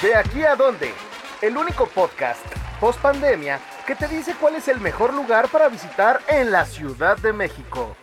De 0.00 0.14
aquí 0.14 0.44
a 0.44 0.54
dónde, 0.54 0.92
el 1.42 1.56
único 1.56 1.88
podcast 1.88 2.46
post 2.78 3.00
pandemia 3.00 3.58
que 3.84 3.96
te 3.96 4.06
dice 4.06 4.36
cuál 4.40 4.54
es 4.54 4.68
el 4.68 4.78
mejor 4.78 5.12
lugar 5.12 5.48
para 5.50 5.68
visitar 5.68 6.20
en 6.28 6.52
la 6.52 6.64
Ciudad 6.66 7.18
de 7.18 7.32
México. 7.32 7.96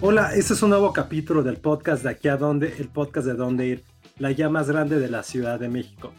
Hola, 0.00 0.32
este 0.36 0.54
es 0.54 0.62
un 0.62 0.70
nuevo 0.70 0.92
capítulo 0.92 1.42
del 1.42 1.56
podcast 1.56 2.04
de 2.04 2.10
aquí 2.10 2.28
a 2.28 2.36
dónde, 2.36 2.76
el 2.78 2.86
podcast 2.90 3.26
de 3.26 3.34
dónde 3.34 3.66
ir, 3.66 3.84
la 4.18 4.30
ya 4.30 4.48
más 4.48 4.70
grande 4.70 5.00
de 5.00 5.08
la 5.08 5.24
Ciudad 5.24 5.58
de 5.58 5.68
México. 5.68 6.12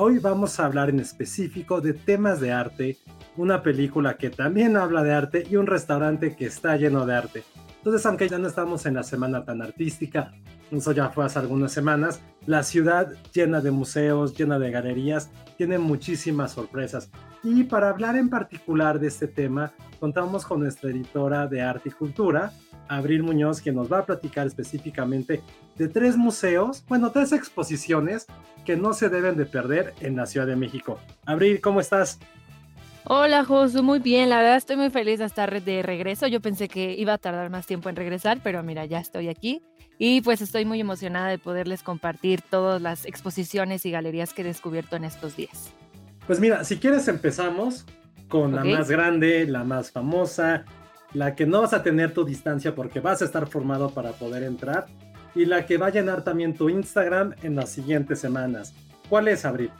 Hoy 0.00 0.20
vamos 0.20 0.60
a 0.60 0.64
hablar 0.64 0.90
en 0.90 1.00
específico 1.00 1.80
de 1.80 1.92
temas 1.92 2.38
de 2.38 2.52
arte, 2.52 2.98
una 3.36 3.64
película 3.64 4.16
que 4.16 4.30
también 4.30 4.76
habla 4.76 5.02
de 5.02 5.12
arte 5.12 5.44
y 5.50 5.56
un 5.56 5.66
restaurante 5.66 6.36
que 6.36 6.46
está 6.46 6.76
lleno 6.76 7.04
de 7.04 7.16
arte. 7.16 7.42
Entonces, 7.78 8.06
aunque 8.06 8.28
ya 8.28 8.38
no 8.38 8.46
estamos 8.46 8.86
en 8.86 8.94
la 8.94 9.02
semana 9.02 9.44
tan 9.44 9.60
artística, 9.60 10.30
eso 10.70 10.92
ya 10.92 11.08
fue 11.08 11.24
hace 11.24 11.40
algunas 11.40 11.72
semanas, 11.72 12.20
la 12.46 12.62
ciudad 12.62 13.12
llena 13.32 13.60
de 13.60 13.72
museos, 13.72 14.38
llena 14.38 14.60
de 14.60 14.70
galerías, 14.70 15.32
tiene 15.56 15.78
muchísimas 15.78 16.52
sorpresas. 16.52 17.10
Y 17.42 17.64
para 17.64 17.88
hablar 17.88 18.14
en 18.14 18.30
particular 18.30 19.00
de 19.00 19.08
este 19.08 19.26
tema, 19.26 19.72
contamos 19.98 20.46
con 20.46 20.60
nuestra 20.60 20.90
editora 20.90 21.48
de 21.48 21.60
arte 21.60 21.88
y 21.88 21.92
cultura, 21.92 22.52
Abril 22.88 23.22
Muñoz, 23.22 23.60
que 23.60 23.72
nos 23.72 23.92
va 23.92 24.00
a 24.00 24.06
platicar 24.06 24.46
específicamente 24.46 25.42
de 25.76 25.88
tres 25.88 26.16
museos, 26.16 26.84
bueno, 26.88 27.10
tres 27.10 27.32
exposiciones 27.32 28.26
que 28.64 28.76
no 28.76 28.92
se 28.92 29.08
deben 29.08 29.36
de 29.36 29.46
perder 29.46 29.94
en 30.00 30.16
la 30.16 30.26
Ciudad 30.26 30.46
de 30.46 30.56
México. 30.56 30.98
Abril, 31.24 31.60
¿cómo 31.60 31.80
estás? 31.80 32.18
Hola 33.04 33.44
Josu, 33.44 33.82
muy 33.82 34.00
bien, 34.00 34.28
la 34.28 34.36
verdad 34.36 34.56
estoy 34.56 34.76
muy 34.76 34.90
feliz 34.90 35.18
de 35.18 35.24
estar 35.24 35.62
de 35.62 35.82
regreso. 35.82 36.26
Yo 36.26 36.40
pensé 36.40 36.68
que 36.68 36.94
iba 36.94 37.14
a 37.14 37.18
tardar 37.18 37.48
más 37.48 37.66
tiempo 37.66 37.88
en 37.88 37.96
regresar, 37.96 38.40
pero 38.42 38.62
mira, 38.62 38.84
ya 38.84 38.98
estoy 38.98 39.28
aquí 39.28 39.62
y 39.98 40.20
pues 40.20 40.42
estoy 40.42 40.64
muy 40.64 40.80
emocionada 40.80 41.28
de 41.28 41.38
poderles 41.38 41.82
compartir 41.82 42.42
todas 42.42 42.82
las 42.82 43.06
exposiciones 43.06 43.86
y 43.86 43.90
galerías 43.90 44.34
que 44.34 44.42
he 44.42 44.44
descubierto 44.44 44.96
en 44.96 45.04
estos 45.04 45.36
días. 45.36 45.72
Pues 46.26 46.38
mira, 46.38 46.64
si 46.64 46.76
quieres 46.76 47.08
empezamos 47.08 47.86
con 48.28 48.54
la 48.54 48.62
más 48.62 48.90
grande, 48.90 49.46
la 49.46 49.64
más 49.64 49.90
famosa, 49.90 50.64
la 51.12 51.34
que 51.34 51.46
no 51.46 51.62
vas 51.62 51.72
a 51.72 51.82
tener 51.82 52.12
tu 52.12 52.24
distancia 52.24 52.74
porque 52.74 53.00
vas 53.00 53.22
a 53.22 53.24
estar 53.24 53.46
formado 53.46 53.90
para 53.90 54.12
poder 54.12 54.42
entrar 54.42 54.86
y 55.34 55.46
la 55.46 55.66
que 55.66 55.78
va 55.78 55.86
a 55.86 55.90
llenar 55.90 56.24
también 56.24 56.54
tu 56.54 56.68
Instagram 56.68 57.34
en 57.42 57.56
las 57.56 57.70
siguientes 57.70 58.18
semanas. 58.20 58.74
¿Cuál 59.08 59.28
es, 59.28 59.44
Abril? 59.44 59.70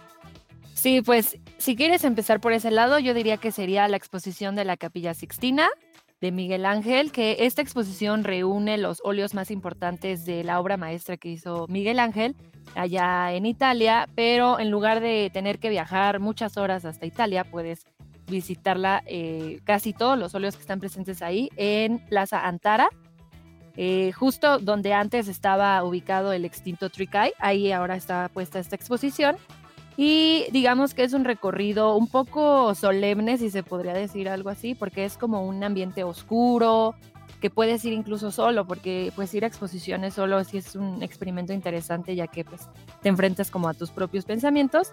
Sí, 0.74 1.02
pues 1.02 1.38
si 1.58 1.74
quieres 1.74 2.04
empezar 2.04 2.40
por 2.40 2.52
ese 2.52 2.70
lado, 2.70 2.98
yo 2.98 3.12
diría 3.12 3.36
que 3.36 3.50
sería 3.50 3.88
la 3.88 3.96
exposición 3.96 4.54
de 4.54 4.64
la 4.64 4.76
Capilla 4.76 5.12
Sixtina 5.12 5.68
de 6.20 6.32
Miguel 6.32 6.66
Ángel, 6.66 7.12
que 7.12 7.36
esta 7.40 7.62
exposición 7.62 8.24
reúne 8.24 8.78
los 8.78 9.00
óleos 9.04 9.34
más 9.34 9.50
importantes 9.50 10.24
de 10.24 10.44
la 10.44 10.60
obra 10.60 10.76
maestra 10.76 11.16
que 11.16 11.30
hizo 11.30 11.66
Miguel 11.68 11.98
Ángel 11.98 12.36
allá 12.74 13.32
en 13.32 13.46
Italia, 13.46 14.08
pero 14.14 14.58
en 14.58 14.70
lugar 14.70 15.00
de 15.00 15.30
tener 15.32 15.58
que 15.58 15.68
viajar 15.68 16.20
muchas 16.20 16.56
horas 16.56 16.84
hasta 16.84 17.06
Italia, 17.06 17.44
puedes 17.44 17.86
visitarla 18.28 19.02
eh, 19.06 19.60
casi 19.64 19.92
todos 19.92 20.18
los 20.18 20.34
óleos 20.34 20.56
que 20.56 20.62
están 20.62 20.80
presentes 20.80 21.22
ahí 21.22 21.50
en 21.56 21.98
Plaza 21.98 22.46
Antara, 22.46 22.90
eh, 23.76 24.12
justo 24.12 24.58
donde 24.58 24.92
antes 24.92 25.28
estaba 25.28 25.82
ubicado 25.84 26.32
el 26.32 26.44
extinto 26.44 26.90
Tricay, 26.90 27.32
ahí 27.38 27.70
ahora 27.70 27.96
está 27.96 28.28
puesta 28.28 28.58
esta 28.58 28.76
exposición. 28.76 29.36
Y 29.96 30.46
digamos 30.52 30.94
que 30.94 31.02
es 31.02 31.12
un 31.12 31.24
recorrido 31.24 31.96
un 31.96 32.06
poco 32.06 32.74
solemne, 32.76 33.36
si 33.36 33.50
se 33.50 33.64
podría 33.64 33.92
decir 33.92 34.28
algo 34.28 34.48
así, 34.48 34.76
porque 34.76 35.04
es 35.04 35.16
como 35.16 35.44
un 35.44 35.64
ambiente 35.64 36.04
oscuro, 36.04 36.94
que 37.40 37.50
puedes 37.50 37.84
ir 37.84 37.92
incluso 37.92 38.30
solo, 38.30 38.66
porque 38.66 39.12
pues 39.14 39.32
ir 39.34 39.44
a 39.44 39.46
exposiciones 39.46 40.14
solo 40.14 40.42
sí 40.44 40.58
es 40.58 40.74
un 40.74 41.02
experimento 41.02 41.52
interesante, 41.52 42.14
ya 42.14 42.26
que 42.26 42.44
pues 42.44 42.68
te 43.02 43.08
enfrentas 43.08 43.50
como 43.50 43.68
a 43.68 43.74
tus 43.74 43.90
propios 43.90 44.24
pensamientos 44.24 44.92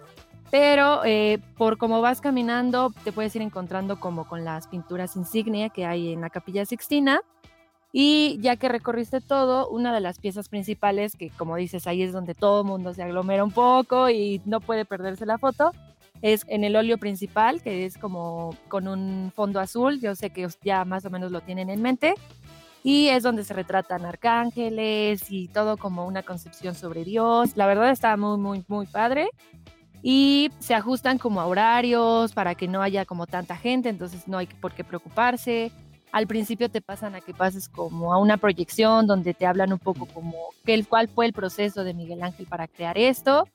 pero 0.51 1.03
eh, 1.03 1.39
por 1.57 1.77
cómo 1.77 2.01
vas 2.01 2.21
caminando 2.21 2.93
te 3.03 3.11
puedes 3.11 3.35
ir 3.35 3.41
encontrando 3.41 3.99
como 3.99 4.27
con 4.27 4.45
las 4.45 4.67
pinturas 4.67 5.15
insignia 5.15 5.69
que 5.69 5.85
hay 5.85 6.13
en 6.13 6.21
la 6.21 6.29
capilla 6.29 6.65
Sixtina 6.65 7.21
y 7.97 8.37
ya 8.41 8.57
que 8.57 8.67
recorriste 8.67 9.21
todo, 9.21 9.69
una 9.69 9.93
de 9.93 10.01
las 10.01 10.19
piezas 10.19 10.49
principales, 10.49 11.15
que 11.15 11.29
como 11.29 11.55
dices, 11.55 11.87
ahí 11.87 12.03
es 12.03 12.11
donde 12.11 12.35
todo 12.35 12.59
el 12.61 12.67
mundo 12.67 12.93
se 12.93 13.01
aglomera 13.01 13.41
un 13.41 13.51
poco 13.51 14.09
y 14.09 14.41
no 14.43 14.59
puede 14.59 14.83
perderse 14.83 15.25
la 15.25 15.37
foto, 15.37 15.71
es 16.21 16.45
en 16.47 16.63
el 16.63 16.75
óleo 16.75 16.97
principal, 16.97 17.61
que 17.61 17.85
es 17.85 17.97
como 17.97 18.55
con 18.67 18.87
un 18.87 19.31
fondo 19.35 19.59
azul, 19.59 19.99
yo 19.99 20.15
sé 20.15 20.29
que 20.29 20.47
ya 20.63 20.85
más 20.85 21.05
o 21.05 21.09
menos 21.09 21.31
lo 21.31 21.41
tienen 21.41 21.69
en 21.69 21.81
mente, 21.81 22.15
y 22.83 23.07
es 23.07 23.23
donde 23.23 23.43
se 23.43 23.55
retratan 23.55 24.05
arcángeles 24.05 25.31
y 25.31 25.47
todo 25.47 25.75
como 25.75 26.05
una 26.05 26.21
concepción 26.21 26.75
sobre 26.75 27.03
Dios. 27.03 27.57
La 27.57 27.65
verdad 27.65 27.89
está 27.89 28.15
muy, 28.15 28.37
muy, 28.37 28.63
muy 28.67 28.85
padre 28.85 29.27
y 30.03 30.51
se 30.59 30.75
ajustan 30.75 31.17
como 31.17 31.41
a 31.41 31.47
horarios 31.47 32.31
para 32.33 32.53
que 32.53 32.67
no 32.67 32.83
haya 32.83 33.03
como 33.05 33.25
tanta 33.25 33.57
gente, 33.57 33.89
entonces 33.89 34.27
no 34.27 34.37
hay 34.37 34.45
por 34.45 34.71
qué 34.75 34.83
preocuparse. 34.83 35.71
Al 36.11 36.27
principio 36.27 36.69
te 36.69 36.79
pasan 36.79 37.15
a 37.15 37.21
que 37.21 37.33
pases 37.33 37.67
como 37.67 38.13
a 38.13 38.19
una 38.19 38.37
proyección 38.37 39.07
donde 39.07 39.33
te 39.33 39.47
hablan 39.47 39.73
un 39.73 39.79
poco 39.79 40.05
como 40.05 40.35
el 40.67 40.87
cuál 40.87 41.07
fue 41.07 41.25
el 41.25 41.33
proceso 41.33 41.83
de 41.83 41.95
Miguel 41.95 42.21
Ángel 42.21 42.45
para 42.45 42.67
crear 42.67 42.99
esto. 42.99 43.47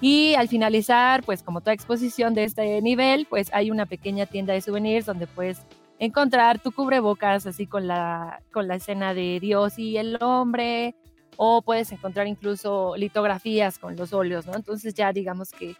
Y 0.00 0.34
al 0.34 0.48
finalizar, 0.48 1.22
pues 1.24 1.42
como 1.42 1.60
toda 1.60 1.74
exposición 1.74 2.34
de 2.34 2.44
este 2.44 2.80
nivel, 2.80 3.26
pues 3.28 3.50
hay 3.52 3.70
una 3.70 3.86
pequeña 3.86 4.26
tienda 4.26 4.54
de 4.54 4.62
souvenirs 4.62 5.06
donde 5.06 5.26
puedes 5.26 5.60
encontrar 5.98 6.58
tu 6.58 6.72
cubrebocas 6.72 7.46
así 7.46 7.66
con 7.66 7.86
la, 7.86 8.42
con 8.52 8.66
la 8.66 8.76
escena 8.76 9.12
de 9.12 9.38
Dios 9.40 9.78
y 9.78 9.98
el 9.98 10.16
hombre, 10.22 10.94
o 11.36 11.62
puedes 11.62 11.92
encontrar 11.92 12.26
incluso 12.26 12.96
litografías 12.96 13.78
con 13.78 13.96
los 13.96 14.12
óleos, 14.12 14.46
¿no? 14.46 14.54
Entonces 14.54 14.94
ya 14.94 15.12
digamos 15.12 15.50
que 15.52 15.76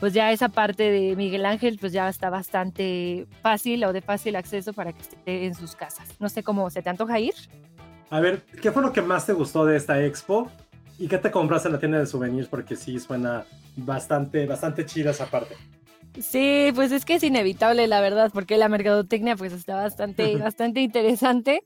pues 0.00 0.12
ya 0.12 0.32
esa 0.32 0.48
parte 0.48 0.90
de 0.90 1.14
Miguel 1.14 1.46
Ángel 1.46 1.78
pues 1.80 1.92
ya 1.92 2.08
está 2.08 2.28
bastante 2.28 3.28
fácil 3.40 3.84
o 3.84 3.92
de 3.92 4.00
fácil 4.00 4.34
acceso 4.34 4.72
para 4.72 4.92
que 4.92 5.00
esté 5.00 5.46
en 5.46 5.54
sus 5.54 5.76
casas. 5.76 6.08
No 6.18 6.28
sé 6.28 6.42
cómo 6.42 6.68
se 6.70 6.82
te 6.82 6.90
antoja 6.90 7.20
ir. 7.20 7.34
A 8.10 8.18
ver, 8.18 8.42
¿qué 8.60 8.72
fue 8.72 8.82
lo 8.82 8.92
que 8.92 9.00
más 9.00 9.26
te 9.26 9.32
gustó 9.32 9.64
de 9.64 9.76
esta 9.76 10.04
expo? 10.04 10.50
¿Y 10.98 11.08
qué 11.08 11.18
te 11.18 11.30
compraste 11.30 11.68
en 11.68 11.74
la 11.74 11.80
tienda 11.80 11.98
de 11.98 12.06
souvenirs? 12.06 12.48
Porque 12.48 12.76
sí 12.76 12.98
suena 12.98 13.44
bastante, 13.76 14.46
bastante 14.46 14.86
chida 14.86 15.10
esa 15.10 15.26
parte. 15.26 15.56
Sí, 16.20 16.70
pues 16.74 16.92
es 16.92 17.04
que 17.04 17.14
es 17.14 17.22
inevitable, 17.22 17.86
la 17.86 18.00
verdad, 18.00 18.30
porque 18.32 18.58
la 18.58 18.68
mercadotecnia 18.68 19.34
pues 19.36 19.52
está 19.52 19.76
bastante, 19.76 20.36
bastante 20.38 20.80
interesante. 20.80 21.64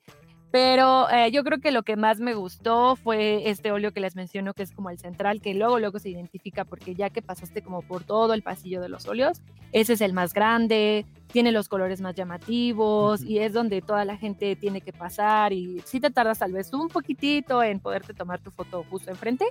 Pero 0.51 1.11
eh, 1.11 1.31
yo 1.33 1.43
creo 1.45 1.61
que 1.61 1.71
lo 1.71 1.83
que 1.83 1.97
más 1.97 2.21
me 2.21 2.35
gustó 2.35 2.97
fue 2.97 3.51
este 3.51 3.73
óleo 3.73 3.93
que 3.93 4.01
les 4.01 4.15
menciono, 4.15 4.55
que 4.55 4.63
es 4.63 4.71
como 4.71 4.91
el 4.91 4.99
central, 4.99 5.41
que 5.41 5.55
luego, 5.55 5.79
luego 5.79 5.99
se 5.99 6.09
identifica 6.09 6.65
porque 6.65 6.95
ya 6.95 7.11
que 7.11 7.21
pasaste 7.21 7.63
como 7.63 7.83
por 7.83 8.05
todo 8.05 8.33
el 8.33 8.43
pasillo 8.43 8.81
de 8.81 8.89
los 8.89 9.07
óleos, 9.07 9.43
ese 9.73 9.95
es 9.95 10.01
el 10.01 10.13
más 10.13 10.33
grande, 10.33 11.05
tiene 11.33 11.53
los 11.53 11.69
colores 11.69 12.01
más 12.01 12.15
llamativos 12.15 13.23
y 13.23 13.41
es 13.41 13.53
donde 13.53 13.83
toda 13.83 14.05
la 14.05 14.17
gente 14.17 14.57
tiene 14.57 14.81
que 14.81 14.93
pasar 14.93 15.53
y 15.53 15.83
sí 15.85 16.01
te 16.01 16.11
tardas 16.11 16.39
tal 16.39 16.53
vez 16.53 16.73
un 16.73 16.89
poquitito 16.89 17.63
en 17.63 17.81
poderte 17.81 18.15
tomar 18.15 18.41
tu 18.41 18.51
foto 18.51 18.85
justo 18.89 19.11
enfrente, 19.11 19.45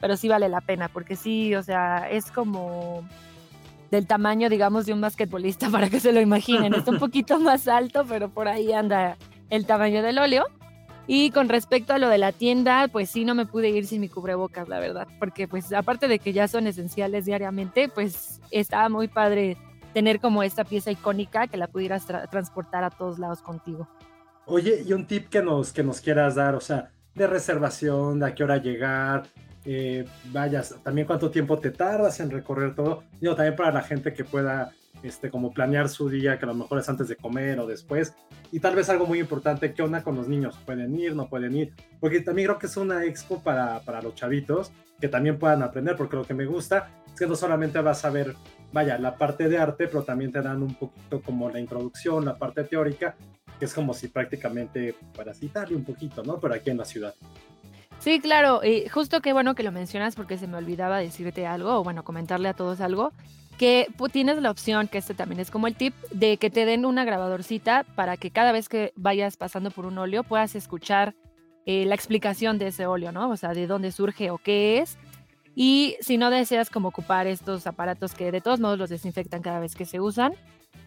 pero 0.00 0.16
sí 0.16 0.28
vale 0.28 0.48
la 0.48 0.62
pena 0.62 0.88
porque 0.88 1.14
sí, 1.14 1.54
o 1.54 1.62
sea, 1.62 2.10
es 2.10 2.30
como 2.30 3.06
del 3.90 4.06
tamaño, 4.06 4.48
digamos, 4.48 4.86
de 4.86 4.92
un 4.92 5.00
basquetbolista 5.00 5.70
para 5.70 5.90
que 5.90 6.00
se 6.00 6.12
lo 6.12 6.20
imaginen. 6.20 6.74
Está 6.74 6.90
un 6.90 6.98
poquito 6.98 7.38
más 7.38 7.68
alto, 7.68 8.04
pero 8.08 8.28
por 8.28 8.48
ahí 8.48 8.72
anda 8.72 9.16
el 9.50 9.66
tamaño 9.66 10.02
del 10.02 10.18
óleo. 10.18 10.46
Y 11.06 11.30
con 11.30 11.48
respecto 11.48 11.94
a 11.94 11.98
lo 11.98 12.10
de 12.10 12.18
la 12.18 12.32
tienda, 12.32 12.86
pues 12.88 13.08
sí, 13.08 13.24
no 13.24 13.34
me 13.34 13.46
pude 13.46 13.70
ir 13.70 13.86
sin 13.86 14.02
mi 14.02 14.10
cubrebocas, 14.10 14.68
la 14.68 14.78
verdad, 14.78 15.08
porque 15.18 15.48
pues 15.48 15.72
aparte 15.72 16.06
de 16.06 16.18
que 16.18 16.34
ya 16.34 16.48
son 16.48 16.66
esenciales 16.66 17.24
diariamente, 17.24 17.88
pues 17.88 18.42
estaba 18.50 18.90
muy 18.90 19.08
padre 19.08 19.56
tener 19.94 20.20
como 20.20 20.42
esta 20.42 20.64
pieza 20.64 20.90
icónica 20.90 21.46
que 21.46 21.56
la 21.56 21.66
pudieras 21.66 22.06
transportar 22.30 22.84
a 22.84 22.90
todos 22.90 23.18
lados 23.18 23.40
contigo. 23.40 23.88
Oye, 24.44 24.82
y 24.86 24.92
un 24.92 25.06
tip 25.06 25.30
que 25.30 25.42
nos, 25.42 25.72
que 25.72 25.82
nos 25.82 26.00
quieras 26.02 26.34
dar, 26.34 26.54
o 26.54 26.60
sea, 26.60 26.90
de 27.14 27.26
reservación, 27.26 28.20
de 28.20 28.26
a 28.26 28.34
qué 28.34 28.44
hora 28.44 28.58
llegar, 28.58 29.24
eh, 29.64 30.06
vayas, 30.26 30.76
también 30.82 31.06
cuánto 31.06 31.30
tiempo 31.30 31.58
te 31.58 31.70
tardas 31.70 32.20
en 32.20 32.30
recorrer 32.30 32.74
todo, 32.74 33.02
digo, 33.20 33.34
también 33.34 33.56
para 33.56 33.72
la 33.72 33.82
gente 33.82 34.12
que 34.12 34.24
pueda 34.24 34.72
este, 35.02 35.30
como 35.30 35.52
planear 35.52 35.88
su 35.88 36.08
día, 36.08 36.38
que 36.38 36.44
a 36.44 36.48
lo 36.48 36.54
mejor 36.54 36.78
es 36.78 36.88
antes 36.88 37.08
de 37.08 37.16
comer 37.16 37.60
o 37.60 37.66
después. 37.66 38.14
Y 38.50 38.60
tal 38.60 38.74
vez 38.74 38.88
algo 38.88 39.06
muy 39.06 39.20
importante, 39.20 39.72
¿qué 39.72 39.82
onda 39.82 40.02
con 40.02 40.16
los 40.16 40.28
niños? 40.28 40.58
¿Pueden 40.64 40.98
ir, 40.98 41.14
no 41.14 41.28
pueden 41.28 41.56
ir? 41.56 41.72
Porque 42.00 42.20
también 42.20 42.48
creo 42.48 42.58
que 42.58 42.66
es 42.66 42.76
una 42.76 43.04
expo 43.04 43.42
para, 43.42 43.80
para 43.80 44.02
los 44.02 44.14
chavitos, 44.14 44.72
que 45.00 45.08
también 45.08 45.38
puedan 45.38 45.62
aprender, 45.62 45.96
porque 45.96 46.16
lo 46.16 46.24
que 46.24 46.34
me 46.34 46.46
gusta 46.46 46.90
es 47.06 47.20
que 47.20 47.26
no 47.26 47.36
solamente 47.36 47.80
vas 47.80 48.04
a 48.04 48.10
ver, 48.10 48.34
vaya, 48.72 48.98
la 48.98 49.16
parte 49.16 49.48
de 49.48 49.58
arte, 49.58 49.86
pero 49.86 50.02
también 50.02 50.32
te 50.32 50.42
dan 50.42 50.62
un 50.62 50.74
poquito 50.74 51.20
como 51.20 51.50
la 51.50 51.60
introducción, 51.60 52.24
la 52.24 52.36
parte 52.36 52.64
teórica, 52.64 53.16
que 53.58 53.64
es 53.64 53.74
como 53.74 53.94
si 53.94 54.08
prácticamente 54.08 54.94
para 55.16 55.34
citarle 55.34 55.76
un 55.76 55.84
poquito, 55.84 56.22
¿no? 56.22 56.38
Pero 56.38 56.54
aquí 56.54 56.70
en 56.70 56.78
la 56.78 56.84
ciudad. 56.84 57.14
Sí, 57.98 58.20
claro, 58.20 58.60
y 58.62 58.88
justo 58.88 59.20
qué 59.20 59.32
bueno 59.32 59.56
que 59.56 59.64
lo 59.64 59.72
mencionas 59.72 60.14
porque 60.14 60.38
se 60.38 60.46
me 60.46 60.56
olvidaba 60.56 60.98
decirte 60.98 61.46
algo, 61.46 61.80
o 61.80 61.84
bueno, 61.84 62.04
comentarle 62.04 62.48
a 62.48 62.54
todos 62.54 62.80
algo. 62.80 63.12
Que 63.58 63.88
pues, 63.98 64.12
tienes 64.12 64.40
la 64.40 64.50
opción, 64.50 64.88
que 64.88 64.98
este 64.98 65.14
también 65.14 65.40
es 65.40 65.50
como 65.50 65.66
el 65.66 65.74
tip, 65.74 65.94
de 66.10 66.38
que 66.38 66.48
te 66.48 66.64
den 66.64 66.86
una 66.86 67.04
grabadorcita 67.04 67.84
para 67.94 68.16
que 68.16 68.30
cada 68.30 68.52
vez 68.52 68.68
que 68.68 68.92
vayas 68.96 69.36
pasando 69.36 69.70
por 69.70 69.84
un 69.84 69.98
óleo 69.98 70.22
puedas 70.22 70.54
escuchar 70.54 71.14
eh, 71.66 71.84
la 71.84 71.94
explicación 71.94 72.56
de 72.58 72.68
ese 72.68 72.86
óleo, 72.86 73.12
¿no? 73.12 73.28
O 73.28 73.36
sea, 73.36 73.52
de 73.52 73.66
dónde 73.66 73.92
surge 73.92 74.30
o 74.30 74.38
qué 74.38 74.78
es. 74.78 74.96
Y 75.54 75.96
si 76.00 76.16
no 76.16 76.30
deseas 76.30 76.70
como 76.70 76.88
ocupar 76.88 77.26
estos 77.26 77.66
aparatos 77.66 78.14
que 78.14 78.32
de 78.32 78.40
todos 78.40 78.60
modos 78.60 78.78
los 78.78 78.88
desinfectan 78.88 79.42
cada 79.42 79.58
vez 79.58 79.74
que 79.74 79.84
se 79.84 80.00
usan, 80.00 80.32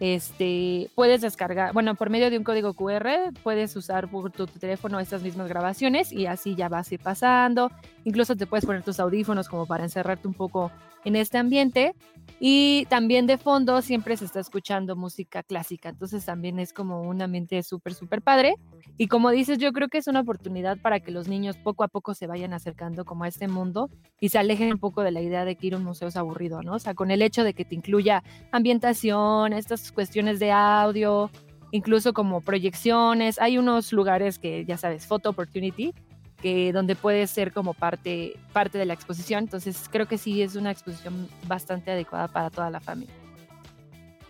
este, 0.00 0.90
puedes 0.94 1.20
descargar, 1.20 1.72
bueno, 1.72 1.94
por 1.94 2.10
medio 2.10 2.30
de 2.30 2.38
un 2.38 2.42
código 2.42 2.74
QR 2.74 3.32
puedes 3.42 3.76
usar 3.76 4.10
por 4.10 4.32
tu, 4.32 4.46
teléfono 4.46 4.98
estas 4.98 5.22
mismas 5.22 5.48
grabaciones 5.48 6.10
y 6.10 6.26
así 6.26 6.56
ya 6.56 6.68
vas 6.68 6.90
a 6.90 6.94
ir 6.94 7.00
pasando. 7.00 7.70
Incluso 8.04 8.34
te 8.34 8.46
puedes 8.46 8.66
poner 8.66 8.82
tus 8.82 8.98
audífonos 8.98 9.48
como 9.48 9.66
para 9.66 9.84
encerrarte 9.84 10.26
un 10.26 10.34
poco 10.34 10.72
en 11.04 11.16
este 11.16 11.38
ambiente. 11.38 11.94
Y 12.40 12.86
también 12.86 13.26
de 13.26 13.38
fondo 13.38 13.82
siempre 13.82 14.16
se 14.16 14.24
está 14.24 14.40
escuchando 14.40 14.96
música 14.96 15.42
clásica, 15.42 15.90
entonces 15.90 16.24
también 16.24 16.58
es 16.58 16.72
como 16.72 17.02
un 17.02 17.22
ambiente 17.22 17.62
súper, 17.62 17.94
súper 17.94 18.20
padre. 18.20 18.56
Y 18.98 19.06
como 19.06 19.30
dices, 19.30 19.58
yo 19.58 19.72
creo 19.72 19.88
que 19.88 19.98
es 19.98 20.08
una 20.08 20.20
oportunidad 20.20 20.78
para 20.78 21.00
que 21.00 21.12
los 21.12 21.28
niños 21.28 21.56
poco 21.56 21.84
a 21.84 21.88
poco 21.88 22.14
se 22.14 22.26
vayan 22.26 22.52
acercando 22.52 23.04
como 23.04 23.24
a 23.24 23.28
este 23.28 23.46
mundo 23.46 23.90
y 24.20 24.30
se 24.30 24.38
alejen 24.38 24.72
un 24.72 24.78
poco 24.78 25.02
de 25.02 25.12
la 25.12 25.20
idea 25.20 25.44
de 25.44 25.56
que 25.56 25.68
ir 25.68 25.74
a 25.74 25.76
un 25.76 25.84
museo 25.84 26.08
es 26.08 26.16
aburrido, 26.16 26.62
¿no? 26.62 26.74
O 26.74 26.78
sea, 26.78 26.94
con 26.94 27.10
el 27.10 27.22
hecho 27.22 27.44
de 27.44 27.54
que 27.54 27.64
te 27.64 27.74
incluya 27.74 28.24
ambientación, 28.50 29.52
estas 29.52 29.92
cuestiones 29.92 30.40
de 30.40 30.50
audio, 30.50 31.30
incluso 31.70 32.12
como 32.12 32.40
proyecciones. 32.40 33.40
Hay 33.40 33.58
unos 33.58 33.92
lugares 33.92 34.38
que, 34.38 34.64
ya 34.64 34.78
sabes, 34.78 35.06
Photo 35.06 35.30
Opportunity, 35.30 35.92
que 36.42 36.72
donde 36.72 36.96
puede 36.96 37.26
ser 37.28 37.52
como 37.52 37.72
parte, 37.72 38.34
parte 38.52 38.76
de 38.76 38.84
la 38.84 38.92
exposición. 38.92 39.44
Entonces 39.44 39.88
creo 39.90 40.06
que 40.06 40.18
sí 40.18 40.42
es 40.42 40.56
una 40.56 40.72
exposición 40.72 41.28
bastante 41.46 41.92
adecuada 41.92 42.28
para 42.28 42.50
toda 42.50 42.68
la 42.68 42.80
familia. 42.80 43.14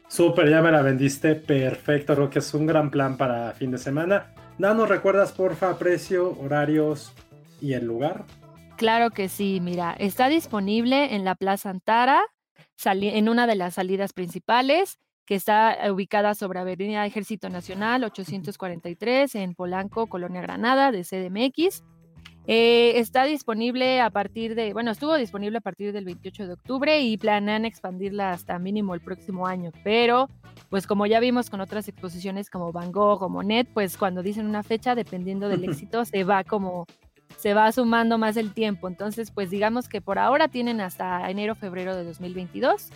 Súper, 0.06 0.50
ya 0.50 0.60
me 0.60 0.70
la 0.70 0.82
vendiste. 0.82 1.34
Perfecto, 1.34 2.14
creo 2.14 2.30
que 2.30 2.40
es 2.40 2.54
un 2.54 2.66
gran 2.66 2.90
plan 2.90 3.16
para 3.16 3.52
fin 3.52 3.70
de 3.70 3.78
semana. 3.78 4.34
¿No 4.58 4.86
recuerdas, 4.86 5.32
porfa, 5.32 5.78
precio, 5.78 6.38
horarios 6.38 7.14
y 7.60 7.72
el 7.72 7.86
lugar? 7.86 8.24
Claro 8.76 9.10
que 9.10 9.28
sí, 9.28 9.60
mira, 9.60 9.94
está 9.98 10.28
disponible 10.28 11.14
en 11.14 11.24
la 11.24 11.34
Plaza 11.34 11.70
Antara, 11.70 12.20
en 12.84 13.28
una 13.28 13.46
de 13.46 13.56
las 13.56 13.74
salidas 13.74 14.12
principales, 14.12 14.98
que 15.24 15.34
está 15.34 15.78
ubicada 15.90 16.34
sobre 16.34 16.58
Avenida 16.60 17.06
Ejército 17.06 17.48
Nacional 17.48 18.04
843 18.04 19.34
en 19.36 19.54
Polanco, 19.54 20.08
Colonia 20.08 20.42
Granada, 20.42 20.92
de 20.92 21.04
CDMX. 21.04 21.82
Eh, 22.46 22.98
está 22.98 23.24
disponible 23.24 24.00
a 24.00 24.10
partir 24.10 24.56
de, 24.56 24.72
bueno, 24.72 24.90
estuvo 24.90 25.14
disponible 25.16 25.58
a 25.58 25.60
partir 25.60 25.92
del 25.92 26.04
28 26.04 26.48
de 26.48 26.52
octubre 26.54 27.00
y 27.00 27.16
planean 27.16 27.64
expandirla 27.64 28.30
hasta 28.30 28.58
mínimo 28.58 28.94
el 28.94 29.00
próximo 29.00 29.46
año, 29.46 29.70
pero 29.84 30.28
pues 30.68 30.86
como 30.86 31.06
ya 31.06 31.20
vimos 31.20 31.50
con 31.50 31.60
otras 31.60 31.86
exposiciones 31.86 32.50
como 32.50 32.72
Van 32.72 32.90
Gogh 32.90 33.22
o 33.22 33.28
Monet, 33.28 33.68
pues 33.72 33.96
cuando 33.96 34.22
dicen 34.22 34.46
una 34.46 34.64
fecha, 34.64 34.94
dependiendo 34.96 35.48
del 35.48 35.64
éxito, 35.70 36.04
se 36.04 36.24
va 36.24 36.42
como, 36.42 36.86
se 37.36 37.54
va 37.54 37.70
sumando 37.70 38.18
más 38.18 38.36
el 38.36 38.52
tiempo. 38.52 38.88
Entonces, 38.88 39.30
pues 39.30 39.50
digamos 39.50 39.88
que 39.88 40.00
por 40.00 40.18
ahora 40.18 40.48
tienen 40.48 40.80
hasta 40.80 41.30
enero, 41.30 41.54
febrero 41.54 41.94
de 41.94 42.04
2022 42.04 42.90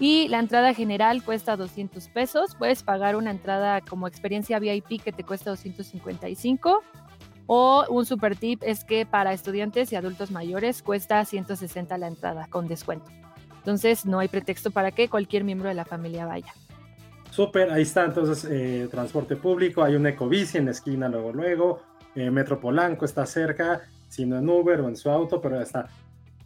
y 0.00 0.28
la 0.28 0.38
entrada 0.38 0.74
general 0.74 1.22
cuesta 1.22 1.56
200 1.56 2.08
pesos. 2.08 2.56
Puedes 2.56 2.82
pagar 2.82 3.16
una 3.16 3.30
entrada 3.30 3.80
como 3.80 4.06
experiencia 4.06 4.58
VIP 4.58 5.02
que 5.02 5.12
te 5.12 5.24
cuesta 5.24 5.50
255 5.50 6.82
o 7.46 7.84
un 7.88 8.06
super 8.06 8.36
tip 8.36 8.62
es 8.64 8.84
que 8.84 9.06
para 9.06 9.32
estudiantes 9.32 9.92
y 9.92 9.96
adultos 9.96 10.30
mayores 10.30 10.82
cuesta 10.82 11.24
160 11.24 11.98
la 11.98 12.08
entrada 12.08 12.46
con 12.48 12.68
descuento. 12.68 13.10
Entonces 13.58 14.06
no 14.06 14.18
hay 14.18 14.28
pretexto 14.28 14.70
para 14.70 14.90
que 14.90 15.08
cualquier 15.08 15.44
miembro 15.44 15.68
de 15.68 15.74
la 15.74 15.84
familia 15.84 16.26
vaya. 16.26 16.52
Súper, 17.30 17.70
ahí 17.70 17.82
está 17.82 18.04
entonces 18.04 18.46
eh, 18.50 18.88
transporte 18.90 19.36
público, 19.36 19.82
hay 19.82 19.94
un 19.94 20.06
ecobici 20.06 20.58
en 20.58 20.66
la 20.66 20.72
esquina 20.72 21.08
luego 21.08 21.32
luego, 21.32 21.82
eh, 22.14 22.30
Metro 22.30 22.60
Polanco 22.60 23.04
está 23.04 23.24
cerca, 23.24 23.82
si 24.08 24.26
no 24.26 24.36
en 24.38 24.48
Uber 24.48 24.80
o 24.80 24.88
en 24.88 24.96
su 24.96 25.08
auto, 25.10 25.40
pero 25.40 25.56
ya 25.56 25.62
está. 25.62 25.88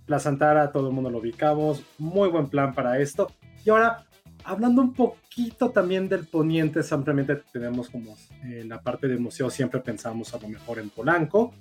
La 0.07 0.21
Santara, 0.21 0.71
todo 0.71 0.89
el 0.89 0.95
mundo 0.95 1.11
lo 1.11 1.19
ubicamos, 1.19 1.83
muy 1.99 2.29
buen 2.29 2.47
plan 2.47 2.73
para 2.73 3.01
esto. 3.01 3.33
Y 3.65 3.71
ahora, 3.71 4.05
hablando 4.47 4.81
un 4.81 4.95
poquito 4.95 5.71
también 5.71 6.09
del 6.09 6.27
poniente, 6.27 6.83
simplemente 6.83 7.37
tenemos 7.53 7.91
como 7.91 8.17
eh, 8.45 8.65
la 8.67 8.81
parte 8.81 9.09
de 9.09 9.19
museo, 9.19 9.51
siempre 9.51 9.81
pensamos 9.81 10.33
a 10.35 10.39
lo 10.39 10.49
mejor 10.49 10.79
en 10.79 10.91
Polanco, 10.91 11.53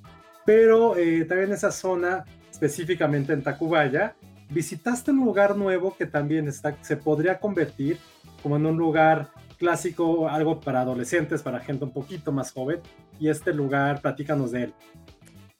pero 0.45 0.95
eh, 0.95 1.25
también 1.25 1.51
esa 1.51 1.71
zona, 1.71 2.23
específicamente 2.49 3.33
en 3.33 3.41
Tacubaya, 3.41 4.15
visitaste 4.49 5.11
un 5.11 5.25
lugar 5.25 5.57
nuevo 5.57 5.95
que 5.97 6.05
también 6.05 6.47
está, 6.47 6.77
se 6.81 6.97
podría 6.97 7.39
convertir 7.39 7.97
como 8.43 8.57
en 8.57 8.65
un 8.65 8.77
lugar 8.77 9.29
clásico, 9.57 10.29
algo 10.29 10.59
para 10.59 10.81
adolescentes, 10.81 11.41
para 11.41 11.59
gente 11.59 11.85
un 11.85 11.91
poquito 11.91 12.31
más 12.31 12.51
joven, 12.51 12.81
y 13.19 13.29
este 13.29 13.53
lugar, 13.53 14.01
platícanos 14.01 14.51
de 14.51 14.65
él. 14.65 14.73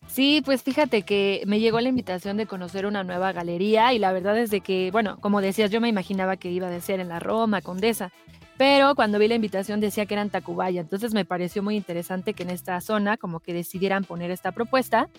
Sí, 0.07 0.42
pues 0.46 0.63
fíjate 0.63 1.02
que 1.02 1.44
me 1.46 1.60
llegó 1.60 1.81
la 1.81 1.90
invitación 1.90 2.38
de 2.38 2.46
conocer 2.46 2.86
una 2.86 3.04
nueva 3.04 3.34
galería 3.34 3.94
y 3.94 4.00
la 4.00 4.13
verdad 4.13 4.38
es 4.38 4.50
de 4.50 4.62
que, 4.62 4.90
bueno, 4.92 5.18
como 5.19 5.42
decías, 5.42 5.72
yo 5.72 5.81
me 5.81 5.90
imaginaba 5.90 6.38
que 6.38 6.52
iba 6.52 6.68
a 6.68 6.81
ser 6.81 7.00
en 7.00 7.10
la 7.10 7.19
Roma, 7.19 7.62
Condesa, 7.62 8.12
pero 8.57 8.96
cuando 8.96 9.19
vi 9.19 9.28
la 9.28 9.36
invitación 9.36 9.81
decía 9.81 10.06
que 10.06 10.13
era 10.13 10.22
en 10.22 10.30
Tacubaya, 10.30 10.80
entonces 10.80 11.13
me 11.13 11.25
pareció 11.25 11.62
muy 11.62 11.75
interesante 11.75 12.34
que 12.34 12.44
en 12.44 12.52
esta 12.52 12.80
zona 12.80 13.18
como 13.18 13.42
que 13.42 13.54
decidieran 13.54 14.06
poner 14.06 14.31
esta 14.31 14.54
propuesta 14.54 15.10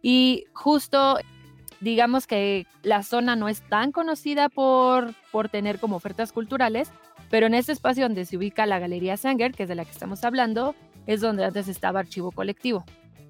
y 0.00 0.44
justo 0.54 1.18
digamos 1.80 2.26
que 2.26 2.66
la 2.82 3.02
zona 3.02 3.36
no 3.36 3.48
es 3.48 3.60
tan 3.68 3.92
conocida 3.92 4.48
por, 4.48 5.14
por 5.30 5.48
tener 5.48 5.78
como 5.78 5.96
ofertas 5.96 6.32
culturales, 6.32 6.90
pero 7.30 7.46
en 7.46 7.54
este 7.54 7.72
espacio 7.72 8.04
donde 8.04 8.24
se 8.24 8.36
ubica 8.36 8.66
la 8.66 8.78
Galería 8.78 9.16
Sanger, 9.16 9.52
que 9.52 9.64
es 9.64 9.68
de 9.68 9.74
la 9.74 9.84
que 9.84 9.90
estamos 9.90 10.24
hablando, 10.24 10.74
es 11.06 11.20
donde 11.20 11.44
antes 11.44 11.68
estaba 11.68 12.00
Archivo 12.00 12.32
Colectivo. 12.32 12.84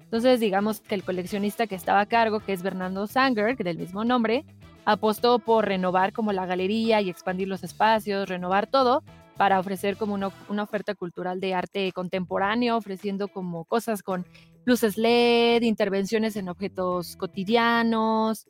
Entonces, 0.09 0.39
digamos 0.39 0.81
que 0.81 0.95
el 0.95 1.03
coleccionista 1.03 1.67
que 1.67 1.75
estaba 1.75 1.99
a 1.99 2.07
cargo, 2.07 2.39
que 2.39 2.51
es 2.51 2.63
Bernardo 2.63 3.05
Sanger, 3.05 3.55
del 3.55 3.77
mismo 3.77 4.03
nombre, 4.03 4.43
apostó 4.83 5.37
por 5.37 5.67
renovar 5.67 6.13
como 6.13 6.33
la 6.33 6.47
galería 6.47 6.99
y 6.99 7.11
expandir 7.11 7.47
los 7.47 7.63
espacios, 7.63 8.27
renovar 8.27 8.65
todo 8.65 9.03
para 9.37 9.59
ofrecer 9.59 9.97
como 9.97 10.15
una, 10.15 10.31
una, 10.49 10.63
oferta 10.63 10.95
cultural 10.95 11.39
de 11.39 11.53
arte 11.53 11.91
contemporáneo, 11.91 12.75
ofreciendo 12.75 13.27
como 13.27 13.65
cosas 13.65 14.01
con 14.01 14.25
luces 14.65 14.97
LED, 14.97 15.61
intervenciones 15.61 16.35
en 16.37 16.49
objetos 16.49 17.15
cotidianos, 17.15 18.47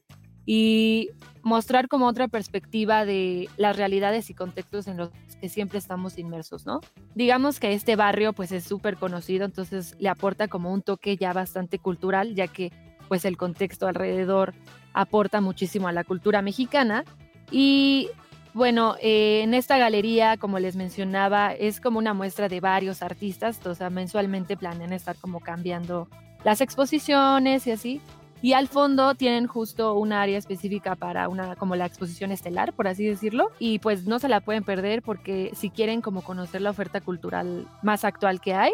y 0.51 1.11
mostrar 1.43 1.87
como 1.87 2.07
otra 2.07 2.27
perspectiva 2.27 3.05
de 3.05 3.47
las 3.55 3.77
realidades 3.77 4.31
y 4.31 4.33
contextos 4.33 4.87
en 4.87 4.97
los 4.97 5.11
que 5.39 5.47
siempre 5.47 5.77
estamos 5.77 6.17
inmersos, 6.17 6.65
¿no? 6.65 6.81
Digamos 7.13 7.59
que 7.59 7.71
este 7.73 7.95
barrio 7.95 8.33
pues 8.33 8.51
es 8.51 8.63
súper 8.63 8.97
conocido, 8.97 9.45
entonces 9.45 9.95
le 9.99 10.09
aporta 10.09 10.47
como 10.47 10.73
un 10.73 10.81
toque 10.81 11.17
ya 11.17 11.33
bastante 11.33 11.77
cultural, 11.77 12.33
ya 12.33 12.47
que 12.47 12.71
pues 13.07 13.25
el 13.25 13.37
contexto 13.37 13.85
alrededor 13.85 14.55
aporta 14.93 15.39
muchísimo 15.39 15.87
a 15.87 15.91
la 15.91 16.03
cultura 16.03 16.41
mexicana 16.41 17.05
y 17.51 18.09
bueno, 18.55 18.95
eh, 19.03 19.41
en 19.43 19.53
esta 19.53 19.77
galería, 19.77 20.37
como 20.37 20.57
les 20.57 20.75
mencionaba, 20.75 21.53
es 21.53 21.79
como 21.79 21.99
una 21.99 22.15
muestra 22.15 22.49
de 22.49 22.59
varios 22.59 23.03
artistas, 23.03 23.63
o 23.67 23.75
sea, 23.75 23.91
mensualmente 23.91 24.57
planean 24.57 24.93
estar 24.93 25.15
como 25.15 25.41
cambiando 25.41 26.07
las 26.43 26.59
exposiciones 26.59 27.67
y 27.67 27.71
así. 27.71 28.01
Y 28.41 28.53
al 28.53 28.67
fondo 28.67 29.15
tienen 29.15 29.47
justo 29.47 29.95
un 29.95 30.13
área 30.13 30.37
específica 30.37 30.95
para 30.95 31.27
una, 31.27 31.55
como 31.55 31.75
la 31.75 31.85
exposición 31.85 32.31
estelar, 32.31 32.73
por 32.73 32.87
así 32.87 33.05
decirlo. 33.05 33.51
Y 33.59 33.79
pues 33.79 34.05
no 34.05 34.19
se 34.19 34.29
la 34.29 34.39
pueden 34.39 34.63
perder 34.63 35.01
porque 35.01 35.51
si 35.53 35.69
quieren 35.69 36.01
como 36.01 36.21
conocer 36.21 36.61
la 36.61 36.69
oferta 36.69 37.01
cultural 37.01 37.67
más 37.83 38.05
actual 38.05 38.39
que 38.39 38.53
hay, 38.53 38.71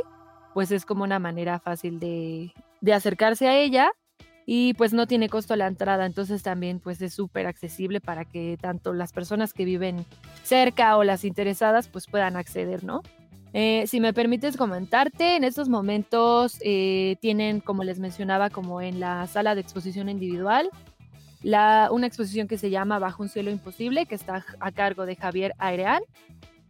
pues 0.54 0.72
es 0.72 0.86
como 0.86 1.04
una 1.04 1.20
manera 1.20 1.60
fácil 1.60 2.00
de, 2.00 2.54
de 2.82 2.94
acercarse 2.94 3.48
a 3.48 3.58
ella 3.58 3.92
y 4.46 4.76
pues 4.76 4.94
no 4.94 5.08
tiene 5.08 5.28
costo 5.28 5.56
la 5.56 5.68
entrada, 5.68 6.06
entonces 6.06 6.44
también 6.44 6.80
pues 6.80 7.02
es 7.02 7.14
súper 7.14 7.48
accesible 7.48 8.00
para 8.00 8.26
que 8.26 8.58
tanto 8.62 8.94
las 8.94 9.12
personas 9.12 9.54
que 9.54 9.66
viven 9.66 10.06
cerca 10.44 10.96
o 10.98 11.04
las 11.04 11.26
interesadas 11.26 11.88
pues 11.88 12.06
puedan 12.06 12.36
acceder, 12.36 12.84
¿no? 12.84 13.02
Eh, 13.58 13.88
si 13.88 14.02
me 14.02 14.12
permites 14.12 14.58
comentarte, 14.58 15.38
en 15.38 15.46
estos 15.46 15.70
momentos 15.70 16.58
eh, 16.60 17.16
tienen, 17.22 17.62
como 17.62 17.86
les 17.86 18.00
mencionaba, 18.00 18.50
como 18.50 18.82
en 18.82 19.00
la 19.00 19.28
sala 19.28 19.56
de 19.56 19.62
exposición 19.62 20.10
individual, 20.10 20.70
la, 21.42 21.88
una 21.90 22.06
exposición 22.06 22.50
que 22.50 22.58
se 22.58 22.70
llama 22.70 23.00
Bajo 23.00 23.24
un 23.24 23.30
cielo 23.30 23.52
imposible, 23.52 24.08
que 24.08 24.16
está 24.16 24.44
a 24.60 24.72
cargo 24.74 25.06
de 25.06 25.16
Javier 25.16 25.54
Airean, 25.58 26.02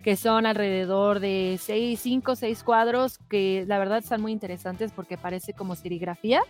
que 0.03 0.15
son 0.15 0.45
alrededor 0.45 1.21
de 1.21 1.57
6, 1.59 1.99
5, 1.99 2.35
6 2.35 2.63
cuadros 2.63 3.17
que 3.29 3.65
la 3.67 3.79
verdad 3.79 3.97
están 3.97 4.21
muy 4.21 4.31
interesantes 4.31 4.91
porque 4.91 5.17
parece 5.17 5.53
como 5.53 5.75
serigrafía 5.75 6.43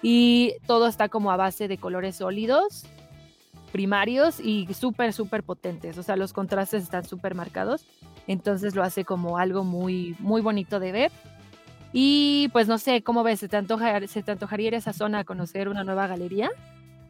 y 0.00 0.54
todo 0.66 0.86
está 0.86 1.10
como 1.10 1.30
a 1.30 1.36
base 1.36 1.68
de 1.68 1.76
colores 1.76 2.16
sólidos 2.16 2.86
primarios 3.72 4.40
y 4.40 4.72
súper, 4.74 5.12
súper 5.12 5.42
potentes. 5.42 5.98
O 5.98 6.02
sea, 6.02 6.16
los 6.16 6.32
contrastes 6.32 6.82
están 6.82 7.04
súper 7.04 7.34
marcados. 7.34 7.86
Entonces 8.26 8.74
lo 8.74 8.82
hace 8.82 9.04
como 9.04 9.38
algo 9.38 9.64
muy, 9.64 10.16
muy 10.18 10.40
bonito 10.40 10.80
de 10.80 10.92
ver. 10.92 11.12
Y 11.92 12.48
pues 12.52 12.68
no 12.68 12.78
sé, 12.78 13.02
¿cómo 13.02 13.22
ves? 13.22 13.40
¿Se 13.40 13.48
te, 13.48 13.56
antoja, 13.56 14.06
¿Se 14.06 14.22
te 14.22 14.32
antojaría 14.32 14.68
ir 14.68 14.74
a 14.74 14.78
esa 14.78 14.92
zona 14.92 15.20
a 15.20 15.24
conocer 15.24 15.68
una 15.68 15.84
nueva 15.84 16.06
galería? 16.06 16.50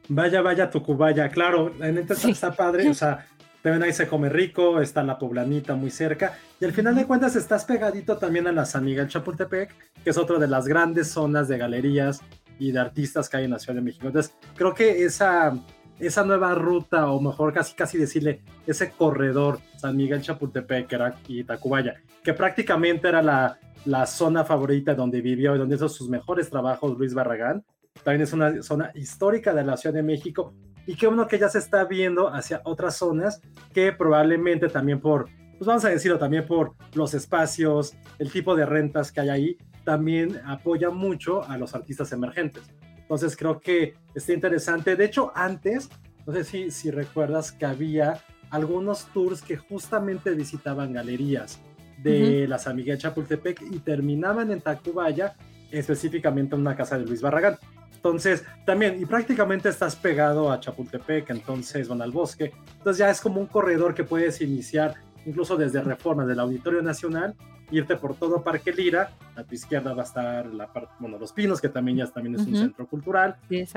Vaya, 0.08 0.40
vaya, 0.40 0.70
Tucubaya, 0.70 1.28
claro, 1.28 1.74
la 1.78 1.90
neta 1.92 2.14
está 2.14 2.52
padre, 2.52 2.88
o 2.88 2.94
sea, 2.94 3.26
también 3.60 3.82
ahí 3.82 3.92
se 3.92 4.08
come 4.08 4.30
rico, 4.30 4.80
está 4.80 5.02
la 5.02 5.18
poblanita 5.18 5.74
muy 5.74 5.90
cerca, 5.90 6.38
y 6.58 6.64
al 6.64 6.72
final 6.72 6.94
de 6.94 7.04
cuentas 7.04 7.36
estás 7.36 7.66
pegadito 7.66 8.16
también 8.16 8.46
a 8.46 8.52
la 8.52 8.64
San 8.64 8.86
Miguel 8.86 9.08
Chapultepec, 9.08 9.74
que 10.02 10.10
es 10.10 10.16
otra 10.16 10.38
de 10.38 10.46
las 10.46 10.66
grandes 10.66 11.10
zonas 11.10 11.46
de 11.48 11.58
galerías 11.58 12.20
y 12.58 12.72
de 12.72 12.78
artistas 12.78 13.28
que 13.28 13.36
hay 13.36 13.44
en 13.44 13.50
la 13.50 13.58
Ciudad 13.58 13.74
de 13.74 13.82
México. 13.82 14.06
Entonces, 14.06 14.34
creo 14.56 14.72
que 14.72 15.04
esa, 15.04 15.54
esa 16.00 16.24
nueva 16.24 16.54
ruta, 16.54 17.10
o 17.10 17.20
mejor 17.20 17.52
casi 17.52 17.74
casi 17.74 17.98
decirle, 17.98 18.42
ese 18.66 18.90
corredor 18.90 19.58
San 19.76 19.96
Miguel 19.96 20.22
Chapultepec 20.22 20.88
y 21.28 21.44
Tacubaya, 21.44 21.94
que 22.22 22.34
prácticamente 22.34 23.08
era 23.08 23.22
la, 23.22 23.58
la 23.84 24.06
zona 24.06 24.44
favorita 24.44 24.94
donde 24.94 25.20
vivió 25.20 25.54
y 25.54 25.58
donde 25.58 25.76
hizo 25.76 25.88
sus 25.88 26.08
mejores 26.08 26.50
trabajos 26.50 26.96
Luis 26.96 27.14
Barragán, 27.14 27.64
también 28.04 28.22
es 28.22 28.32
una 28.32 28.62
zona 28.62 28.92
histórica 28.94 29.52
de 29.54 29.64
la 29.64 29.76
Ciudad 29.76 29.94
de 29.94 30.02
México 30.02 30.54
y 30.86 30.94
que 30.94 31.06
uno 31.06 31.26
que 31.26 31.38
ya 31.38 31.48
se 31.48 31.58
está 31.58 31.84
viendo 31.84 32.32
hacia 32.32 32.62
otras 32.64 32.96
zonas 32.96 33.40
que 33.72 33.92
probablemente 33.92 34.68
también 34.68 35.00
por, 35.00 35.28
pues 35.58 35.66
vamos 35.66 35.84
a 35.84 35.90
decirlo, 35.90 36.18
también 36.18 36.46
por 36.46 36.74
los 36.94 37.14
espacios, 37.14 37.94
el 38.18 38.30
tipo 38.30 38.54
de 38.54 38.64
rentas 38.64 39.12
que 39.12 39.20
hay 39.20 39.28
ahí, 39.28 39.58
también 39.84 40.40
apoya 40.44 40.90
mucho 40.90 41.42
a 41.44 41.58
los 41.58 41.74
artistas 41.74 42.12
emergentes. 42.12 42.62
Entonces 43.08 43.36
creo 43.36 43.58
que 43.58 43.94
está 44.14 44.34
interesante. 44.34 44.94
De 44.94 45.06
hecho, 45.06 45.32
antes, 45.34 45.88
no 46.26 46.34
sé 46.34 46.44
si, 46.44 46.70
si 46.70 46.90
recuerdas 46.90 47.52
que 47.52 47.64
había 47.64 48.22
algunos 48.50 49.06
tours 49.14 49.40
que 49.40 49.56
justamente 49.56 50.30
visitaban 50.32 50.92
galerías 50.92 51.58
de 52.02 52.46
la 52.46 52.58
San 52.58 52.76
Miguel 52.76 52.98
Chapultepec 52.98 53.62
y 53.70 53.78
terminaban 53.78 54.50
en 54.50 54.60
Tacubaya, 54.60 55.36
específicamente 55.70 56.54
en 56.54 56.60
una 56.60 56.76
casa 56.76 56.98
de 56.98 57.06
Luis 57.06 57.22
Barragán. 57.22 57.56
Entonces, 57.94 58.44
también, 58.64 59.00
y 59.00 59.06
prácticamente 59.06 59.70
estás 59.70 59.96
pegado 59.96 60.52
a 60.52 60.60
Chapultepec, 60.60 61.30
entonces 61.30 61.88
van 61.88 62.00
al 62.00 62.12
bosque. 62.12 62.52
Entonces 62.76 62.98
ya 62.98 63.10
es 63.10 63.20
como 63.20 63.40
un 63.40 63.46
corredor 63.46 63.94
que 63.94 64.04
puedes 64.04 64.40
iniciar 64.40 64.94
incluso 65.26 65.56
desde 65.56 65.82
Reforma 65.82 66.24
del 66.24 66.40
Auditorio 66.40 66.82
Nacional, 66.82 67.34
irte 67.70 67.96
por 67.96 68.14
todo 68.14 68.42
Parque 68.42 68.72
Lira, 68.72 69.12
a 69.36 69.44
tu 69.44 69.54
izquierda 69.54 69.94
va 69.94 70.02
a 70.02 70.04
estar 70.04 70.46
la 70.46 70.72
parte, 70.72 70.92
bueno, 70.98 71.18
Los 71.18 71.32
Pinos, 71.32 71.60
que 71.60 71.68
también 71.68 71.98
ya 71.98 72.06
también 72.06 72.36
es 72.36 72.46
un 72.46 72.56
centro 72.56 72.86
cultural. 72.86 73.36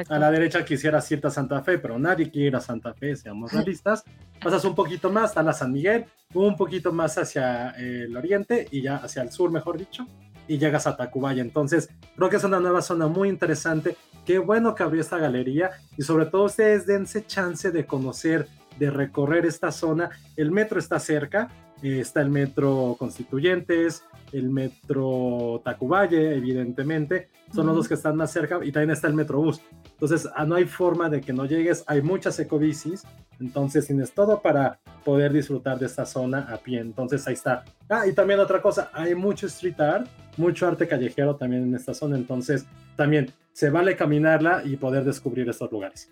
a 0.10 0.19
la 0.19 0.31
derecha 0.31 0.63
quisieras 0.65 1.12
irte 1.12 1.27
a 1.27 1.31
Santa 1.31 1.62
Fe, 1.62 1.77
pero 1.77 2.00
nadie 2.00 2.29
quiere 2.29 2.48
ir 2.48 2.55
a 2.55 2.62
Santa 2.62 2.93
Fe, 2.93 3.15
seamos 3.15 3.51
realistas. 3.51 4.03
Pasas 4.41 4.63
un 4.65 4.75
poquito 4.75 5.12
más, 5.12 5.31
está 5.31 5.43
la 5.43 5.53
San 5.53 5.71
Miguel, 5.71 6.05
un 6.33 6.55
poquito 6.55 6.91
más 6.91 7.17
hacia 7.17 7.71
el 7.71 8.15
oriente 8.15 8.67
y 8.71 8.81
ya 8.81 8.98
hacia 8.98 9.21
el 9.21 9.31
sur, 9.31 9.51
mejor 9.51 9.77
dicho, 9.77 10.07
y 10.48 10.57
llegas 10.57 10.88
a 10.88 10.95
Tacubaya. 10.95 11.41
Entonces, 11.41 11.89
creo 12.15 12.29
que 12.29 12.38
es 12.38 12.43
una 12.43 12.60
nueva 12.60 12.81
zona 12.81 13.07
muy 13.07 13.29
interesante 13.29 13.98
Qué 14.25 14.38
bueno 14.38 14.75
que 14.75 14.83
abrió 14.83 15.01
esta 15.01 15.17
galería 15.17 15.71
y 15.98 16.03
sobre 16.03 16.25
todo 16.27 16.43
ustedes 16.43 16.86
dense 16.86 17.25
chance 17.25 17.71
de 17.71 17.86
conocer, 17.86 18.48
de 18.77 18.91
recorrer 18.91 19.45
esta 19.45 19.71
zona. 19.71 20.12
El 20.36 20.51
metro 20.51 20.79
está 20.79 21.00
cerca, 21.00 21.50
eh, 21.82 22.00
está 22.00 22.22
el 22.22 22.30
metro 22.30 22.96
Constituyentes, 22.98 24.04
el 24.32 24.50
metro 24.50 25.62
Tacubaye, 25.64 26.36
evidentemente, 26.36 27.30
son 27.54 27.68
los 27.68 27.76
dos 27.76 27.88
que 27.88 27.96
están 27.96 28.16
más 28.16 28.32
cerca 28.32 28.60
y 28.64 28.72
también 28.72 28.92
está 28.92 29.08
el 29.08 29.14
Metrobús. 29.14 29.62
Entonces, 29.92 30.30
ah, 30.36 30.46
no 30.46 30.56
hay 30.56 30.66
forma 30.66 31.10
de 31.10 31.22
que 31.22 31.34
no 31.34 31.46
llegues, 31.46 31.84
hay 31.88 32.02
muchas 32.02 32.40
ecobicis, 32.40 33.04
entonces 33.40 33.88
tienes 33.88 34.14
todo 34.14 34.42
para 34.42 34.80
poder 35.04 35.34
disfrutar 35.34 35.78
de 35.80 35.86
esta 35.86 36.06
zona 36.06 36.48
a 36.50 36.58
pie. 36.58 36.80
Entonces, 36.80 37.28
ahí 37.28 37.34
está. 37.34 37.64
Ah, 37.90 38.08
y 38.08 38.14
también 38.14 38.40
otra 38.40 38.62
cosa, 38.62 38.90
hay 38.94 39.16
mucho 39.16 39.48
street 39.48 39.80
art, 39.80 40.08
mucho 40.38 40.68
arte 40.68 40.88
callejero 40.88 41.36
también 41.36 41.64
en 41.64 41.76
esta 41.76 41.94
zona, 41.94 42.16
entonces 42.16 42.66
también 42.96 43.32
se 43.52 43.70
vale 43.70 43.96
caminarla 43.96 44.64
y 44.64 44.78
poder 44.78 45.04
descubrir 45.04 45.50
estos 45.50 45.72
lugares. 45.72 46.10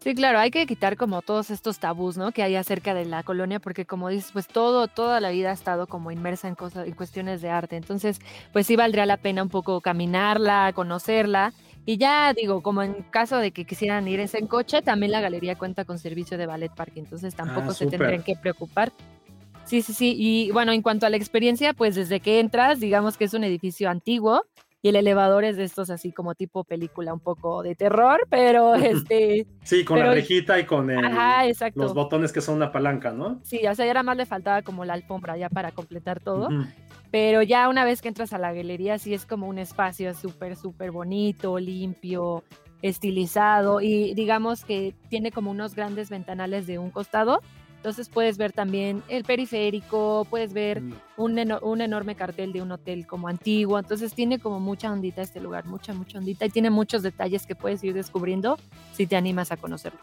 Sí, 0.00 0.14
claro, 0.14 0.38
hay 0.38 0.52
que 0.52 0.64
quitar 0.66 0.96
como 0.96 1.22
todos 1.22 1.50
estos 1.50 1.80
tabús, 1.80 2.16
¿no? 2.16 2.30
Que 2.30 2.44
hay 2.44 2.54
acerca 2.54 2.94
de 2.94 3.04
la 3.04 3.24
colonia, 3.24 3.58
porque 3.58 3.84
como 3.84 4.08
dices, 4.08 4.30
pues 4.32 4.46
todo, 4.46 4.86
toda 4.86 5.20
la 5.20 5.30
vida 5.30 5.50
ha 5.50 5.52
estado 5.52 5.88
como 5.88 6.12
inmersa 6.12 6.46
en 6.46 6.54
cosas, 6.54 6.86
en 6.86 6.94
cuestiones 6.94 7.42
de 7.42 7.50
arte. 7.50 7.76
Entonces, 7.76 8.20
pues 8.52 8.66
sí 8.66 8.76
valdría 8.76 9.06
la 9.06 9.16
pena 9.16 9.42
un 9.42 9.48
poco 9.48 9.80
caminarla, 9.80 10.72
conocerla. 10.72 11.52
Y 11.84 11.96
ya 11.96 12.32
digo, 12.32 12.62
como 12.62 12.82
en 12.82 13.02
caso 13.10 13.38
de 13.38 13.50
que 13.50 13.64
quisieran 13.64 14.06
ir 14.06 14.20
en 14.20 14.46
coche, 14.46 14.82
también 14.82 15.10
la 15.10 15.20
galería 15.20 15.56
cuenta 15.56 15.84
con 15.84 15.98
servicio 15.98 16.38
de 16.38 16.46
ballet 16.46 16.72
park, 16.72 16.92
entonces 16.96 17.34
tampoco 17.34 17.70
ah, 17.70 17.74
se 17.74 17.86
tendrían 17.86 18.22
que 18.22 18.36
preocupar. 18.36 18.92
Sí, 19.64 19.82
sí, 19.82 19.92
sí. 19.92 20.14
Y 20.16 20.50
bueno, 20.52 20.72
en 20.72 20.80
cuanto 20.80 21.06
a 21.06 21.10
la 21.10 21.16
experiencia, 21.16 21.74
pues 21.74 21.94
desde 21.94 22.20
que 22.20 22.40
entras, 22.40 22.78
digamos 22.78 23.16
que 23.16 23.24
es 23.24 23.34
un 23.34 23.42
edificio 23.42 23.90
antiguo, 23.90 24.44
y 24.80 24.90
el 24.90 24.96
elevador 24.96 25.44
es 25.44 25.56
de 25.56 25.64
estos 25.64 25.90
así 25.90 26.12
como 26.12 26.34
tipo 26.34 26.64
película 26.64 27.12
un 27.12 27.20
poco 27.20 27.62
de 27.62 27.74
terror, 27.74 28.20
pero 28.30 28.74
este... 28.74 29.46
sí, 29.62 29.84
con 29.84 29.98
la 29.98 30.12
rejita 30.12 30.58
y 30.58 30.66
con 30.66 30.88
los 31.74 31.94
botones 31.94 32.32
que 32.32 32.40
son 32.40 32.56
una 32.56 32.70
palanca, 32.70 33.12
¿no? 33.12 33.40
Sí, 33.42 33.66
o 33.66 33.74
sea, 33.74 33.86
ya 33.86 33.94
nada 33.94 34.04
más 34.04 34.16
le 34.16 34.26
faltaba 34.26 34.62
como 34.62 34.84
la 34.84 34.94
alfombra 34.94 35.36
ya 35.36 35.48
para 35.48 35.72
completar 35.72 36.20
todo, 36.20 36.48
pero 37.10 37.42
ya 37.42 37.68
una 37.68 37.84
vez 37.84 38.02
que 38.02 38.08
entras 38.08 38.32
a 38.32 38.38
la 38.38 38.52
galería 38.52 38.98
sí 38.98 39.14
es 39.14 39.26
como 39.26 39.48
un 39.48 39.58
espacio 39.58 40.14
súper, 40.14 40.56
súper 40.56 40.90
bonito, 40.90 41.58
limpio, 41.58 42.44
estilizado 42.82 43.80
y 43.80 44.14
digamos 44.14 44.64
que 44.64 44.94
tiene 45.08 45.32
como 45.32 45.50
unos 45.50 45.74
grandes 45.74 46.10
ventanales 46.10 46.66
de 46.66 46.78
un 46.78 46.90
costado 46.90 47.40
entonces 47.78 48.08
puedes 48.08 48.38
ver 48.38 48.52
también 48.52 49.04
el 49.08 49.22
periférico, 49.22 50.26
puedes 50.28 50.52
ver 50.52 50.82
mm. 50.82 50.94
un, 51.16 51.58
un, 51.62 51.80
enorme 51.80 52.16
cartel 52.16 52.52
de 52.52 52.60
un 52.60 52.72
hotel 52.72 53.06
como 53.06 53.28
antiguo. 53.28 53.78
Entonces 53.78 54.12
tiene 54.14 54.40
como 54.40 54.58
mucha 54.58 54.92
ondita 54.92 55.22
este 55.22 55.40
lugar, 55.40 55.64
mucha, 55.66 55.94
mucha 55.94 56.18
ondita 56.18 56.44
y 56.44 56.50
tiene 56.50 56.70
muchos 56.70 57.02
detalles 57.02 57.46
que 57.46 57.54
puedes 57.54 57.82
ir 57.84 57.94
descubriendo 57.94 58.58
si 58.92 59.06
te 59.06 59.16
animas 59.16 59.52
a 59.52 59.56
conocerlo. 59.56 60.00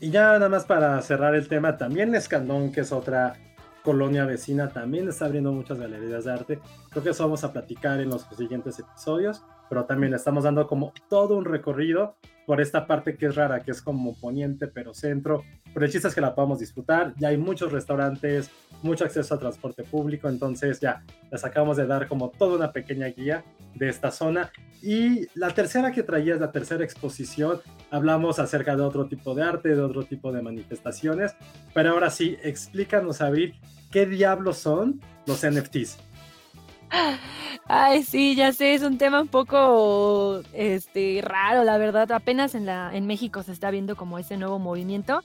Y 0.00 0.10
ya 0.10 0.32
nada 0.32 0.48
más 0.48 0.64
para 0.64 1.00
cerrar 1.00 1.36
el 1.36 1.46
tema, 1.46 1.76
también 1.78 2.12
Escandón, 2.14 2.72
que 2.72 2.80
es 2.80 2.90
otra 2.90 3.34
colonia 3.82 4.24
vecina, 4.24 4.68
también 4.70 5.08
está 5.08 5.26
abriendo 5.26 5.52
muchas 5.52 5.78
galerías 5.78 6.24
de 6.24 6.32
arte. 6.32 6.60
Creo 6.90 7.04
que 7.04 7.10
eso 7.10 7.22
vamos 7.22 7.44
a 7.44 7.52
platicar 7.52 8.00
en 8.00 8.10
los 8.10 8.26
siguientes 8.36 8.80
episodios, 8.80 9.44
pero 9.68 9.84
también 9.84 10.10
le 10.10 10.16
estamos 10.16 10.44
dando 10.44 10.66
como 10.66 10.92
todo 11.08 11.36
un 11.36 11.44
recorrido 11.44 12.16
por 12.46 12.60
esta 12.60 12.86
parte 12.86 13.16
que 13.16 13.26
es 13.26 13.34
rara, 13.34 13.60
que 13.60 13.72
es 13.72 13.82
como 13.82 14.14
poniente 14.14 14.68
pero 14.68 14.94
centro, 14.94 15.42
pero 15.74 15.84
el 15.84 15.92
chiste 15.92 16.08
es 16.08 16.14
que 16.14 16.20
la 16.20 16.34
podamos 16.34 16.60
disfrutar, 16.60 17.12
ya 17.18 17.28
hay 17.28 17.36
muchos 17.36 17.72
restaurantes, 17.72 18.50
mucho 18.82 19.04
acceso 19.04 19.34
a 19.34 19.38
transporte 19.38 19.82
público, 19.82 20.28
entonces 20.28 20.80
ya 20.80 21.02
les 21.30 21.44
acabamos 21.44 21.76
de 21.76 21.86
dar 21.86 22.06
como 22.06 22.30
toda 22.30 22.56
una 22.56 22.72
pequeña 22.72 23.08
guía 23.08 23.44
de 23.74 23.88
esta 23.88 24.10
zona. 24.10 24.50
Y 24.80 25.26
la 25.34 25.50
tercera 25.50 25.90
que 25.90 26.02
traía 26.02 26.34
es 26.34 26.40
la 26.40 26.52
tercera 26.52 26.84
exposición, 26.84 27.60
hablamos 27.90 28.38
acerca 28.38 28.76
de 28.76 28.82
otro 28.82 29.06
tipo 29.06 29.34
de 29.34 29.42
arte, 29.42 29.70
de 29.70 29.82
otro 29.82 30.04
tipo 30.04 30.32
de 30.32 30.42
manifestaciones, 30.42 31.34
pero 31.74 31.90
ahora 31.90 32.10
sí, 32.10 32.36
explícanos, 32.42 33.20
Abril, 33.20 33.58
¿qué 33.90 34.06
diablos 34.06 34.58
son 34.58 35.00
los 35.26 35.44
NFTs? 35.44 36.05
Ay, 37.68 38.02
sí, 38.02 38.36
ya 38.36 38.52
sé, 38.52 38.74
es 38.74 38.82
un 38.82 38.98
tema 38.98 39.20
un 39.20 39.28
poco 39.28 40.40
este 40.52 41.20
raro, 41.22 41.64
la 41.64 41.78
verdad. 41.78 42.10
Apenas 42.12 42.54
en 42.54 42.66
la 42.66 42.94
en 42.94 43.06
México 43.06 43.42
se 43.42 43.52
está 43.52 43.70
viendo 43.70 43.96
como 43.96 44.18
ese 44.18 44.36
nuevo 44.36 44.58
movimiento. 44.58 45.22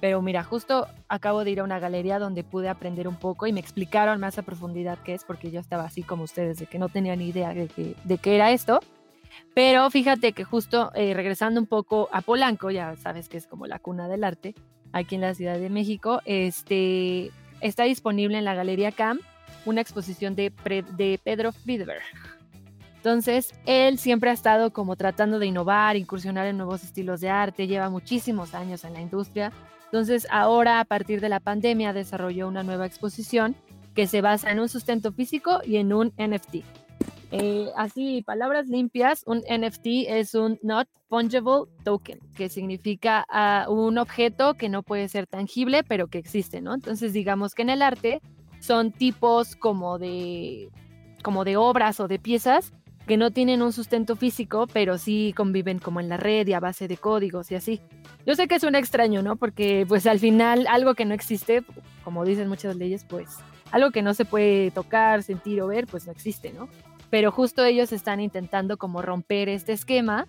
Pero 0.00 0.20
mira, 0.20 0.42
justo 0.42 0.88
acabo 1.08 1.44
de 1.44 1.52
ir 1.52 1.60
a 1.60 1.64
una 1.64 1.78
galería 1.78 2.18
donde 2.18 2.42
pude 2.42 2.68
aprender 2.68 3.06
un 3.06 3.14
poco 3.14 3.46
y 3.46 3.52
me 3.52 3.60
explicaron 3.60 4.18
más 4.18 4.36
a 4.36 4.42
profundidad 4.42 4.98
qué 5.04 5.14
es, 5.14 5.22
porque 5.22 5.52
yo 5.52 5.60
estaba 5.60 5.84
así 5.84 6.02
como 6.02 6.24
ustedes, 6.24 6.58
de 6.58 6.66
que 6.66 6.80
no 6.80 6.88
tenía 6.88 7.14
ni 7.14 7.28
idea 7.28 7.54
de, 7.54 7.68
que, 7.68 7.94
de 8.02 8.18
qué 8.18 8.34
era 8.34 8.50
esto. 8.50 8.80
Pero 9.54 9.88
fíjate 9.90 10.32
que 10.32 10.42
justo 10.42 10.90
eh, 10.96 11.14
regresando 11.14 11.60
un 11.60 11.68
poco 11.68 12.08
a 12.10 12.20
Polanco, 12.20 12.72
ya 12.72 12.96
sabes 12.96 13.28
que 13.28 13.36
es 13.36 13.46
como 13.46 13.68
la 13.68 13.78
cuna 13.78 14.08
del 14.08 14.24
arte, 14.24 14.56
aquí 14.92 15.14
en 15.14 15.20
la 15.20 15.34
Ciudad 15.34 15.58
de 15.58 15.70
México, 15.70 16.20
este, 16.24 17.30
está 17.60 17.84
disponible 17.84 18.38
en 18.38 18.44
la 18.44 18.54
Galería 18.54 18.90
CAM 18.90 19.20
una 19.64 19.80
exposición 19.80 20.34
de, 20.34 20.52
de 20.96 21.20
Pedro 21.22 21.52
Friedberg. 21.52 22.02
Entonces, 22.96 23.52
él 23.66 23.98
siempre 23.98 24.30
ha 24.30 24.32
estado 24.32 24.72
como 24.72 24.94
tratando 24.94 25.40
de 25.40 25.46
innovar, 25.46 25.96
incursionar 25.96 26.46
en 26.46 26.56
nuevos 26.56 26.84
estilos 26.84 27.20
de 27.20 27.30
arte, 27.30 27.66
lleva 27.66 27.90
muchísimos 27.90 28.54
años 28.54 28.84
en 28.84 28.92
la 28.92 29.00
industria. 29.00 29.52
Entonces, 29.86 30.26
ahora 30.30 30.78
a 30.78 30.84
partir 30.84 31.20
de 31.20 31.28
la 31.28 31.40
pandemia 31.40 31.92
desarrolló 31.92 32.46
una 32.46 32.62
nueva 32.62 32.86
exposición 32.86 33.56
que 33.94 34.06
se 34.06 34.20
basa 34.20 34.52
en 34.52 34.60
un 34.60 34.68
sustento 34.68 35.12
físico 35.12 35.60
y 35.64 35.76
en 35.76 35.92
un 35.92 36.12
NFT. 36.16 36.64
Eh, 37.32 37.70
así, 37.76 38.22
palabras 38.22 38.68
limpias, 38.68 39.22
un 39.26 39.38
NFT 39.38 40.06
es 40.06 40.34
un 40.34 40.58
Not 40.62 40.86
Fungible 41.08 41.64
Token, 41.82 42.20
que 42.36 42.48
significa 42.48 43.24
ah, 43.28 43.66
un 43.68 43.98
objeto 43.98 44.54
que 44.54 44.68
no 44.68 44.82
puede 44.82 45.08
ser 45.08 45.26
tangible, 45.26 45.82
pero 45.82 46.08
que 46.08 46.18
existe, 46.18 46.60
¿no? 46.60 46.74
Entonces, 46.74 47.12
digamos 47.12 47.54
que 47.54 47.62
en 47.62 47.70
el 47.70 47.82
arte 47.82 48.20
son 48.62 48.92
tipos 48.92 49.56
como 49.56 49.98
de, 49.98 50.70
como 51.22 51.44
de 51.44 51.56
obras 51.56 51.98
o 51.98 52.06
de 52.06 52.20
piezas 52.20 52.72
que 53.08 53.16
no 53.16 53.32
tienen 53.32 53.60
un 53.60 53.72
sustento 53.72 54.14
físico, 54.14 54.68
pero 54.72 54.96
sí 54.98 55.34
conviven 55.36 55.80
como 55.80 55.98
en 55.98 56.08
la 56.08 56.16
red 56.16 56.46
y 56.46 56.52
a 56.52 56.60
base 56.60 56.86
de 56.86 56.96
códigos 56.96 57.50
y 57.50 57.56
así. 57.56 57.80
Yo 58.24 58.36
sé 58.36 58.46
que 58.46 58.64
un 58.64 58.76
extraño, 58.76 59.20
¿no? 59.20 59.34
Porque 59.34 59.84
pues 59.88 60.06
al 60.06 60.20
final 60.20 60.68
algo 60.68 60.94
que 60.94 61.04
no 61.04 61.12
existe, 61.12 61.64
como 62.04 62.24
dicen 62.24 62.48
muchas 62.48 62.76
leyes, 62.76 63.04
pues 63.04 63.30
algo 63.72 63.90
que 63.90 64.02
no 64.02 64.14
se 64.14 64.24
puede 64.24 64.70
tocar, 64.70 65.24
sentir 65.24 65.60
o 65.60 65.66
ver, 65.66 65.88
pues 65.88 66.06
no 66.06 66.12
existe, 66.12 66.52
¿no? 66.52 66.68
Pero 67.10 67.32
justo 67.32 67.64
ellos 67.64 67.92
están 67.92 68.20
intentando 68.20 68.76
como 68.76 69.02
romper 69.02 69.48
este 69.48 69.72
esquema 69.72 70.28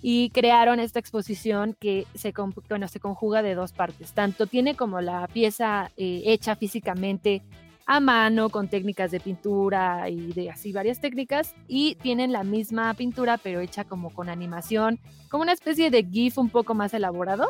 y 0.00 0.30
crearon 0.30 0.80
esta 0.80 0.98
exposición 0.98 1.76
que 1.78 2.06
se, 2.14 2.32
bueno, 2.70 2.88
se 2.88 3.00
conjuga 3.00 3.42
de 3.42 3.54
dos 3.54 3.72
partes. 3.72 4.12
Tanto 4.12 4.46
tiene 4.46 4.76
como 4.76 5.00
la 5.00 5.26
pieza 5.28 5.90
eh, 5.96 6.22
hecha 6.26 6.56
físicamente 6.56 7.42
a 7.86 8.00
mano 8.00 8.50
con 8.50 8.68
técnicas 8.68 9.12
de 9.12 9.20
pintura 9.20 10.10
y 10.10 10.32
de 10.32 10.50
así 10.50 10.72
varias 10.72 11.00
técnicas 11.00 11.54
y 11.68 11.94
tienen 11.96 12.32
la 12.32 12.42
misma 12.42 12.92
pintura 12.94 13.38
pero 13.38 13.60
hecha 13.60 13.84
como 13.84 14.12
con 14.12 14.28
animación, 14.28 14.98
como 15.30 15.42
una 15.42 15.52
especie 15.52 15.90
de 15.90 16.04
GIF 16.04 16.38
un 16.38 16.50
poco 16.50 16.74
más 16.74 16.92
elaborado 16.94 17.48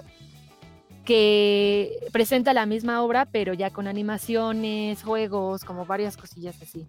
que 1.06 1.92
presenta 2.12 2.52
la 2.52 2.66
misma 2.66 3.02
obra 3.02 3.24
pero 3.24 3.54
ya 3.54 3.70
con 3.70 3.88
animaciones, 3.88 5.02
juegos, 5.02 5.64
como 5.64 5.86
varias 5.86 6.18
cosillas 6.18 6.60
así. 6.60 6.86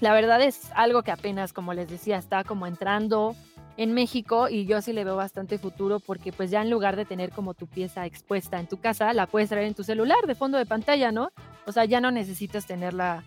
La 0.00 0.14
verdad 0.14 0.42
es 0.42 0.72
algo 0.74 1.02
que 1.02 1.12
apenas, 1.12 1.52
como 1.52 1.74
les 1.74 1.88
decía, 1.88 2.18
está 2.18 2.42
como 2.42 2.66
entrando 2.66 3.36
en 3.76 3.92
México 3.92 4.48
y 4.48 4.66
yo 4.66 4.80
sí 4.82 4.92
le 4.92 5.04
veo 5.04 5.16
bastante 5.16 5.58
futuro 5.58 6.00
porque 6.00 6.32
pues 6.32 6.50
ya 6.50 6.62
en 6.62 6.70
lugar 6.70 6.96
de 6.96 7.04
tener 7.04 7.30
como 7.30 7.54
tu 7.54 7.66
pieza 7.66 8.06
expuesta 8.06 8.60
en 8.60 8.66
tu 8.66 8.78
casa, 8.78 9.12
la 9.12 9.26
puedes 9.26 9.48
traer 9.48 9.66
en 9.66 9.74
tu 9.74 9.84
celular 9.84 10.26
de 10.26 10.34
fondo 10.34 10.58
de 10.58 10.66
pantalla, 10.66 11.10
¿no? 11.12 11.30
O 11.66 11.72
sea, 11.72 11.84
ya 11.84 12.00
no 12.00 12.10
necesitas 12.10 12.66
tenerla, 12.66 13.24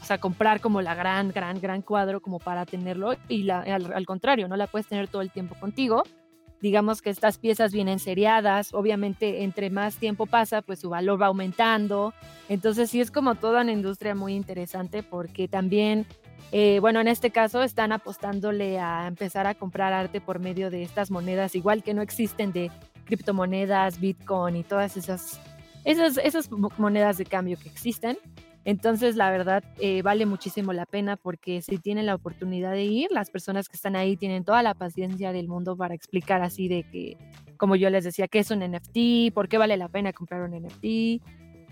o 0.00 0.04
sea, 0.04 0.18
comprar 0.18 0.60
como 0.60 0.82
la 0.82 0.94
gran, 0.94 1.30
gran, 1.30 1.60
gran 1.60 1.82
cuadro 1.82 2.20
como 2.20 2.38
para 2.38 2.64
tenerlo 2.66 3.16
y 3.28 3.42
la, 3.42 3.60
al, 3.60 4.06
contrario, 4.06 4.48
no 4.48 4.56
la 4.56 4.66
puedes 4.66 4.86
tener 4.86 5.08
todo 5.08 5.22
el 5.22 5.30
tiempo 5.30 5.56
contigo. 5.56 6.04
Digamos 6.60 7.02
que 7.02 7.10
estas 7.10 7.38
piezas 7.38 7.72
vienen 7.72 8.00
seriadas, 8.00 8.74
obviamente 8.74 9.44
entre 9.44 9.70
más 9.70 9.96
tiempo 9.96 10.26
pasa, 10.26 10.60
pues 10.60 10.80
su 10.80 10.90
valor 10.90 11.20
va 11.20 11.26
aumentando. 11.26 12.14
Entonces 12.48 12.90
sí 12.90 13.00
es 13.00 13.12
como 13.12 13.36
toda 13.36 13.62
una 13.62 13.72
industria 13.72 14.16
muy 14.16 14.34
interesante 14.34 15.04
porque 15.04 15.46
también 15.46 16.04
eh, 16.52 16.78
bueno, 16.80 17.00
en 17.00 17.08
este 17.08 17.30
caso 17.30 17.62
están 17.62 17.92
apostándole 17.92 18.78
a 18.78 19.06
empezar 19.06 19.46
a 19.46 19.54
comprar 19.54 19.92
arte 19.92 20.20
por 20.20 20.38
medio 20.38 20.70
de 20.70 20.82
estas 20.82 21.10
monedas, 21.10 21.54
igual 21.54 21.82
que 21.82 21.94
no 21.94 22.02
existen 22.02 22.52
de 22.52 22.70
criptomonedas, 23.04 24.00
Bitcoin 24.00 24.56
y 24.56 24.62
todas 24.62 24.96
esas, 24.96 25.40
esas, 25.84 26.18
esas 26.18 26.50
monedas 26.78 27.18
de 27.18 27.24
cambio 27.24 27.58
que 27.58 27.68
existen. 27.68 28.18
Entonces, 28.64 29.16
la 29.16 29.30
verdad, 29.30 29.64
eh, 29.78 30.02
vale 30.02 30.26
muchísimo 30.26 30.72
la 30.72 30.84
pena 30.84 31.16
porque 31.16 31.62
si 31.62 31.78
tienen 31.78 32.06
la 32.06 32.14
oportunidad 32.14 32.72
de 32.72 32.84
ir, 32.84 33.10
las 33.10 33.30
personas 33.30 33.68
que 33.68 33.76
están 33.76 33.96
ahí 33.96 34.16
tienen 34.16 34.44
toda 34.44 34.62
la 34.62 34.74
paciencia 34.74 35.32
del 35.32 35.48
mundo 35.48 35.76
para 35.76 35.94
explicar 35.94 36.42
así 36.42 36.68
de 36.68 36.82
que, 36.82 37.16
como 37.56 37.76
yo 37.76 37.88
les 37.88 38.04
decía, 38.04 38.28
qué 38.28 38.40
es 38.40 38.50
un 38.50 38.60
NFT, 38.60 39.32
por 39.32 39.48
qué 39.48 39.56
vale 39.56 39.76
la 39.78 39.88
pena 39.88 40.12
comprar 40.12 40.42
un 40.42 40.50
NFT. 40.50 40.84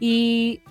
Y 0.01 0.63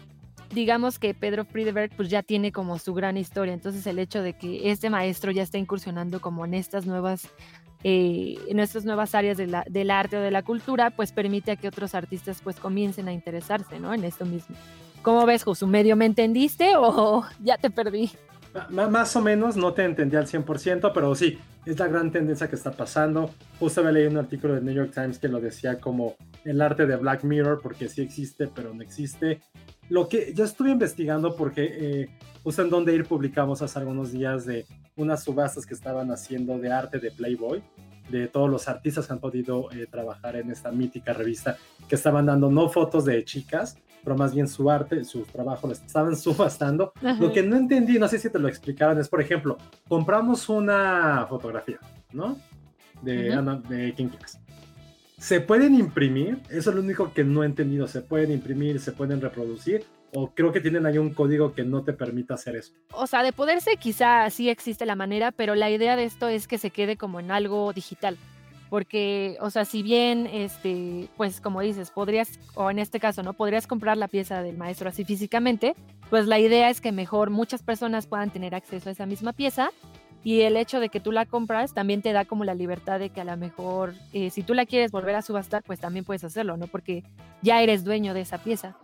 digamos 0.53 0.99
que 0.99 1.13
Pedro 1.13 1.45
Friedberg 1.45 1.91
pues 1.95 2.09
ya 2.09 2.23
tiene 2.23 2.51
como 2.51 2.79
su 2.79 2.93
gran 2.93 3.17
historia, 3.17 3.53
entonces 3.53 3.85
el 3.87 3.99
hecho 3.99 4.21
de 4.21 4.33
que 4.33 4.71
este 4.71 4.89
maestro 4.89 5.31
ya 5.31 5.43
está 5.43 5.57
incursionando 5.57 6.21
como 6.21 6.45
en 6.45 6.53
estas 6.53 6.85
nuevas, 6.85 7.27
eh, 7.83 8.37
en 8.47 8.59
estas 8.59 8.85
nuevas 8.85 9.15
áreas 9.15 9.37
del 9.37 9.91
arte 9.91 10.17
o 10.17 10.21
de 10.21 10.31
la 10.31 10.43
cultura, 10.43 10.91
pues 10.91 11.11
permite 11.11 11.51
a 11.51 11.55
que 11.55 11.67
otros 11.67 11.95
artistas 11.95 12.41
pues 12.43 12.59
comiencen 12.59 13.07
a 13.07 13.13
interesarse, 13.13 13.79
¿no? 13.79 13.93
En 13.93 14.03
esto 14.03 14.25
mismo. 14.25 14.55
¿Cómo 15.01 15.25
ves, 15.25 15.43
Josu? 15.43 15.67
¿Medio 15.67 15.95
me 15.95 16.05
entendiste 16.05 16.75
o 16.77 17.23
ya 17.43 17.57
te 17.57 17.69
perdí? 17.69 18.11
más 18.69 19.15
o 19.15 19.21
menos, 19.21 19.57
no 19.57 19.73
te 19.73 19.83
entendí 19.83 20.15
al 20.15 20.27
100%, 20.27 20.91
pero 20.93 21.13
sí, 21.13 21.37
es 21.65 21.79
la 21.79 21.87
gran 21.87 22.11
tendencia 22.11 22.47
que 22.47 22.55
está 22.55 22.71
pasando. 22.71 23.31
Justo 23.59 23.81
había 23.81 23.91
leído 23.91 24.11
un 24.11 24.17
artículo 24.17 24.53
del 24.55 24.65
New 24.65 24.73
York 24.73 24.91
Times 24.93 25.19
que 25.19 25.27
lo 25.27 25.39
decía 25.39 25.79
como 25.79 26.15
el 26.43 26.61
arte 26.61 26.85
de 26.85 26.95
Black 26.95 27.23
Mirror, 27.23 27.59
porque 27.61 27.89
sí 27.89 28.01
existe, 28.01 28.47
pero 28.47 28.73
no 28.73 28.81
existe. 28.81 29.41
Lo 29.89 30.07
que 30.07 30.33
yo 30.33 30.43
estuve 30.43 30.71
investigando 30.71 31.35
porque 31.35 31.69
eh, 31.71 32.09
en 32.45 32.69
donde 32.69 32.93
ir 32.93 33.05
publicamos 33.05 33.61
hace 33.61 33.79
algunos 33.79 34.11
días 34.11 34.45
de 34.45 34.65
unas 34.95 35.23
subastas 35.23 35.65
que 35.65 35.73
estaban 35.73 36.11
haciendo 36.11 36.57
de 36.57 36.71
arte 36.71 36.99
de 36.99 37.11
Playboy, 37.11 37.63
de 38.09 38.27
todos 38.27 38.49
los 38.49 38.67
artistas 38.67 39.07
que 39.07 39.13
han 39.13 39.19
podido 39.19 39.71
eh, 39.71 39.87
trabajar 39.89 40.35
en 40.35 40.51
esta 40.51 40.71
mítica 40.71 41.13
revista, 41.13 41.57
que 41.87 41.95
estaban 41.95 42.27
dando 42.27 42.51
no 42.51 42.69
fotos 42.69 43.05
de 43.05 43.23
chicas, 43.23 43.77
pero 44.03 44.15
más 44.15 44.33
bien 44.33 44.47
su 44.47 44.69
arte, 44.69 45.03
su 45.03 45.23
trabajo, 45.23 45.67
lo 45.67 45.73
estaban 45.73 46.15
subastando. 46.17 46.93
Lo 47.19 47.33
que 47.33 47.41
no 47.41 47.55
entendí, 47.55 47.97
no 47.97 48.07
sé 48.07 48.19
si 48.19 48.29
te 48.29 48.39
lo 48.39 48.47
explicaron, 48.47 48.99
es, 48.99 49.09
por 49.09 49.21
ejemplo, 49.21 49.57
compramos 49.87 50.47
una 50.47 51.25
fotografía, 51.27 51.79
¿no? 52.13 52.37
De, 53.01 53.33
Ana, 53.33 53.57
de 53.67 53.93
quien 53.93 54.09
quieras. 54.09 54.39
¿Se 55.25 55.41
pueden 55.41 55.73
imprimir? 55.73 56.37
Eso 56.51 56.69
es 56.69 56.75
lo 56.75 56.83
único 56.83 57.11
que 57.11 57.23
no 57.23 57.41
he 57.41 57.47
entendido. 57.47 57.87
¿Se 57.87 58.01
pueden 58.01 58.31
imprimir? 58.31 58.79
¿Se 58.79 58.91
pueden 58.91 59.21
reproducir? 59.21 59.83
¿O 60.13 60.29
creo 60.29 60.51
que 60.51 60.61
tienen 60.61 60.85
ahí 60.85 60.99
un 60.99 61.15
código 61.15 61.55
que 61.55 61.63
no 61.63 61.83
te 61.83 61.93
permita 61.93 62.35
hacer 62.35 62.55
eso? 62.55 62.73
O 62.91 63.07
sea, 63.07 63.23
de 63.23 63.33
poderse 63.33 63.77
quizá 63.77 64.29
sí 64.29 64.51
existe 64.51 64.85
la 64.85 64.93
manera, 64.93 65.31
pero 65.31 65.55
la 65.55 65.71
idea 65.71 65.95
de 65.95 66.03
esto 66.03 66.27
es 66.27 66.47
que 66.47 66.59
se 66.59 66.69
quede 66.69 66.95
como 66.95 67.19
en 67.19 67.31
algo 67.31 67.73
digital. 67.73 68.19
Porque, 68.69 69.35
o 69.41 69.49
sea, 69.49 69.65
si 69.65 69.81
bien, 69.81 70.27
este, 70.27 71.09
pues 71.17 71.41
como 71.41 71.61
dices, 71.61 71.89
podrías, 71.89 72.39
o 72.53 72.69
en 72.69 72.77
este 72.77 72.99
caso, 72.99 73.23
¿no? 73.23 73.33
Podrías 73.33 73.65
comprar 73.65 73.97
la 73.97 74.07
pieza 74.07 74.43
del 74.43 74.57
maestro 74.57 74.89
así 74.89 75.05
físicamente, 75.05 75.73
pues 76.11 76.27
la 76.27 76.37
idea 76.37 76.69
es 76.69 76.81
que 76.81 76.91
mejor 76.91 77.31
muchas 77.31 77.63
personas 77.63 78.05
puedan 78.05 78.29
tener 78.29 78.53
acceso 78.53 78.89
a 78.89 78.91
esa 78.91 79.07
misma 79.07 79.33
pieza 79.33 79.71
y 80.25 80.41
el 80.41 80.57
hecho 80.57 80.79
de 80.79 80.89
que 80.89 80.99
tú 80.99 81.11
la 81.11 81.27
compras 81.27 81.75
también 81.75 82.01
te 82.01 82.11
da 82.11 82.25
como 82.25 82.45
la 82.45 82.55
libertad 82.55 82.97
de 82.97 83.11
que 83.11 83.21
a 83.21 83.23
lo 83.23 83.37
mejor 83.37 83.93
eh, 84.11 84.31
si 84.31 84.41
tú 84.41 84.55
la 84.55 84.65
quieres 84.65 84.89
volver 84.89 85.13
a 85.13 85.21
subastar, 85.21 85.61
pues 85.61 85.79
también 85.79 86.03
puedes 86.03 86.23
hacerlo, 86.23 86.57
¿no? 86.57 86.65
Porque 86.65 87.03
ya 87.43 87.61
eres 87.61 87.83
dueño 87.83 88.15
de 88.15 88.21
esa 88.21 88.39
pieza. 88.39 88.75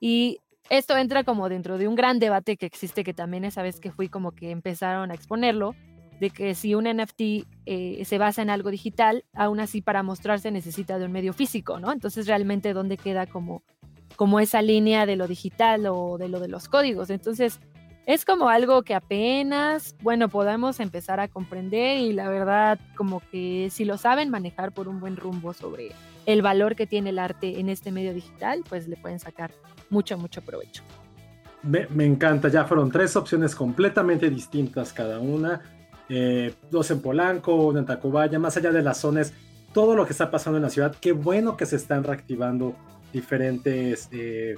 Y 0.00 0.40
esto 0.68 0.94
entra 0.98 1.24
como 1.24 1.48
dentro 1.48 1.78
de 1.78 1.88
un 1.88 1.94
gran 1.94 2.18
debate 2.18 2.58
que 2.58 2.66
existe, 2.66 3.04
que 3.04 3.14
también 3.14 3.46
esa 3.46 3.62
vez 3.62 3.80
que 3.80 3.90
fui 3.90 4.10
como 4.10 4.32
que 4.32 4.50
empezaron 4.50 5.10
a 5.10 5.14
exponerlo, 5.14 5.74
de 6.20 6.28
que 6.28 6.54
si 6.54 6.74
un 6.74 6.84
NFT 6.84 7.46
eh, 7.64 8.02
se 8.04 8.18
basa 8.18 8.42
en 8.42 8.50
algo 8.50 8.70
digital, 8.70 9.24
aún 9.32 9.60
así 9.60 9.80
para 9.80 10.02
mostrarse 10.02 10.50
necesita 10.50 10.98
de 10.98 11.06
un 11.06 11.12
medio 11.12 11.32
físico, 11.32 11.80
¿no? 11.80 11.90
Entonces 11.90 12.26
realmente 12.26 12.74
dónde 12.74 12.98
queda 12.98 13.24
como, 13.24 13.62
como 14.14 14.40
esa 14.40 14.60
línea 14.60 15.06
de 15.06 15.16
lo 15.16 15.26
digital 15.26 15.86
o 15.86 16.18
de 16.18 16.28
lo 16.28 16.38
de 16.38 16.48
los 16.48 16.68
códigos. 16.68 17.08
Entonces 17.08 17.60
es 18.06 18.24
como 18.24 18.48
algo 18.48 18.82
que 18.82 18.94
apenas, 18.94 19.94
bueno, 20.02 20.28
podemos 20.28 20.80
empezar 20.80 21.20
a 21.20 21.28
comprender 21.28 21.98
y 21.98 22.12
la 22.12 22.28
verdad 22.28 22.78
como 22.96 23.22
que 23.30 23.68
si 23.70 23.84
lo 23.84 23.96
saben 23.96 24.28
manejar 24.28 24.72
por 24.72 24.88
un 24.88 24.98
buen 24.98 25.16
rumbo 25.16 25.52
sobre 25.52 25.92
el 26.26 26.42
valor 26.42 26.74
que 26.74 26.86
tiene 26.86 27.10
el 27.10 27.18
arte 27.18 27.60
en 27.60 27.68
este 27.68 27.92
medio 27.92 28.12
digital, 28.12 28.64
pues 28.68 28.88
le 28.88 28.96
pueden 28.96 29.20
sacar 29.20 29.52
mucho, 29.88 30.18
mucho 30.18 30.42
provecho. 30.42 30.82
Me, 31.62 31.86
encanta, 32.04 32.48
ya 32.48 32.64
fueron 32.64 32.90
tres 32.90 33.14
opciones 33.14 33.54
completamente 33.54 34.28
distintas 34.28 34.92
cada 34.92 35.20
una, 35.20 35.60
eh, 36.08 36.54
dos 36.72 36.90
en 36.90 37.00
Polanco, 37.00 37.54
una 37.54 37.80
en 37.80 37.86
Tacubaya, 37.86 38.36
más 38.40 38.56
allá 38.56 38.72
de 38.72 38.82
las 38.82 38.98
zonas, 38.98 39.32
todo 39.72 39.94
lo 39.94 40.04
que 40.04 40.12
está 40.12 40.28
pasando 40.28 40.56
en 40.56 40.64
la 40.64 40.70
ciudad, 40.70 40.96
qué 41.00 41.12
bueno 41.12 41.56
que 41.56 41.66
se 41.66 41.76
están 41.76 42.02
reactivando 42.02 42.74
diferentes... 43.12 44.08
Eh, 44.10 44.56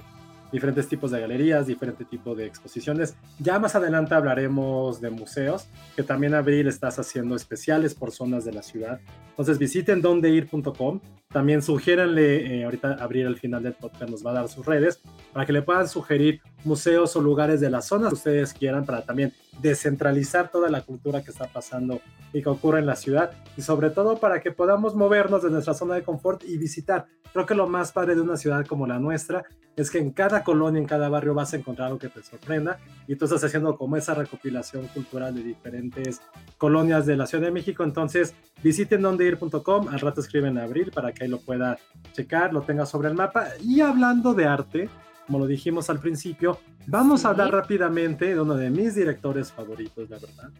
diferentes 0.55 0.87
tipos 0.87 1.11
de 1.11 1.19
galerías, 1.19 1.67
diferentes 1.67 2.07
tipos 2.07 2.37
de 2.37 2.45
exposiciones. 2.45 3.15
Ya 3.39 3.59
más 3.59 3.75
adelante 3.75 4.15
hablaremos 4.15 5.01
de 5.01 5.09
museos, 5.09 5.67
que 5.97 6.03
también 6.03 6.33
Abril 6.33 6.67
estás 6.67 6.97
haciendo 6.97 7.35
especiales 7.35 7.93
por 7.93 8.11
zonas 8.11 8.45
de 8.45 8.53
la 8.53 8.63
ciudad. 8.63 9.01
Entonces 9.35 9.59
visiten 9.59 10.01
dondeir.com. 10.01 11.01
También 11.27 11.61
sugiéranle, 11.61 12.59
eh, 12.59 12.63
ahorita 12.63 12.93
Abril 12.93 13.27
al 13.27 13.35
final 13.35 13.61
del 13.61 13.73
podcast 13.73 14.09
nos 14.09 14.25
va 14.25 14.31
a 14.31 14.35
dar 14.35 14.47
sus 14.47 14.65
redes, 14.65 15.01
para 15.33 15.45
que 15.45 15.51
le 15.51 15.61
puedan 15.61 15.89
sugerir 15.89 16.39
museos 16.63 17.13
o 17.17 17.21
lugares 17.21 17.59
de 17.59 17.69
las 17.69 17.87
zonas 17.87 18.09
que 18.09 18.15
ustedes 18.15 18.53
quieran 18.53 18.85
para 18.85 19.01
también 19.01 19.33
descentralizar 19.61 20.49
toda 20.49 20.69
la 20.69 20.81
cultura 20.81 21.21
que 21.21 21.31
está 21.31 21.47
pasando 21.47 21.99
y 22.31 22.41
que 22.41 22.49
ocurre 22.49 22.79
en 22.79 22.85
la 22.85 22.95
ciudad 22.95 23.31
y 23.57 23.61
sobre 23.61 23.89
todo 23.89 24.17
para 24.17 24.41
que 24.41 24.51
podamos 24.51 24.95
movernos 24.95 25.43
de 25.43 25.49
nuestra 25.49 25.73
zona 25.73 25.95
de 25.95 26.03
confort 26.03 26.43
y 26.45 26.57
visitar. 26.57 27.05
Creo 27.33 27.45
que 27.45 27.55
lo 27.55 27.67
más 27.67 27.91
padre 27.91 28.15
de 28.15 28.21
una 28.21 28.37
ciudad 28.37 28.65
como 28.65 28.87
la 28.87 28.99
nuestra 28.99 29.43
es 29.75 29.91
que 29.91 29.97
en 29.97 30.11
cada 30.11 30.43
colonia, 30.43 30.79
en 30.79 30.87
cada 30.87 31.09
barrio 31.09 31.33
vas 31.33 31.53
a 31.53 31.57
encontrar 31.57 31.87
algo 31.87 31.99
que 31.99 32.07
te 32.07 32.23
sorprenda 32.23 32.79
y 33.07 33.15
tú 33.15 33.25
estás 33.25 33.43
haciendo 33.43 33.77
como 33.77 33.97
esa 33.97 34.13
recopilación 34.13 34.87
cultural 34.87 35.35
de 35.35 35.43
diferentes 35.43 36.21
colonias 36.57 37.05
de 37.05 37.17
la 37.17 37.25
Ciudad 37.25 37.45
de 37.45 37.51
México. 37.51 37.83
Entonces 37.83 38.33
visiten 38.63 39.01
al 39.33 39.99
rato 39.99 40.21
escriben 40.21 40.57
a 40.57 40.63
abril 40.63 40.91
para 40.91 41.11
que 41.11 41.23
ahí 41.23 41.29
lo 41.29 41.39
pueda 41.39 41.77
checar, 42.13 42.53
lo 42.53 42.61
tenga 42.61 42.85
sobre 42.85 43.09
el 43.09 43.15
mapa. 43.15 43.47
Y 43.61 43.81
hablando 43.81 44.33
de 44.33 44.45
arte, 44.45 44.89
como 45.25 45.39
lo 45.39 45.47
dijimos 45.47 45.89
al 45.89 45.99
principio, 45.99 46.59
vamos 46.87 47.25
a 47.25 47.29
hablar 47.29 47.51
rápidamente 47.51 48.33
de 48.33 48.39
uno 48.39 48.55
de 48.55 48.69
mis 48.69 48.95
directores 48.95 49.51
favoritos, 49.51 50.09
la 50.09 50.19
verdad. 50.19 50.51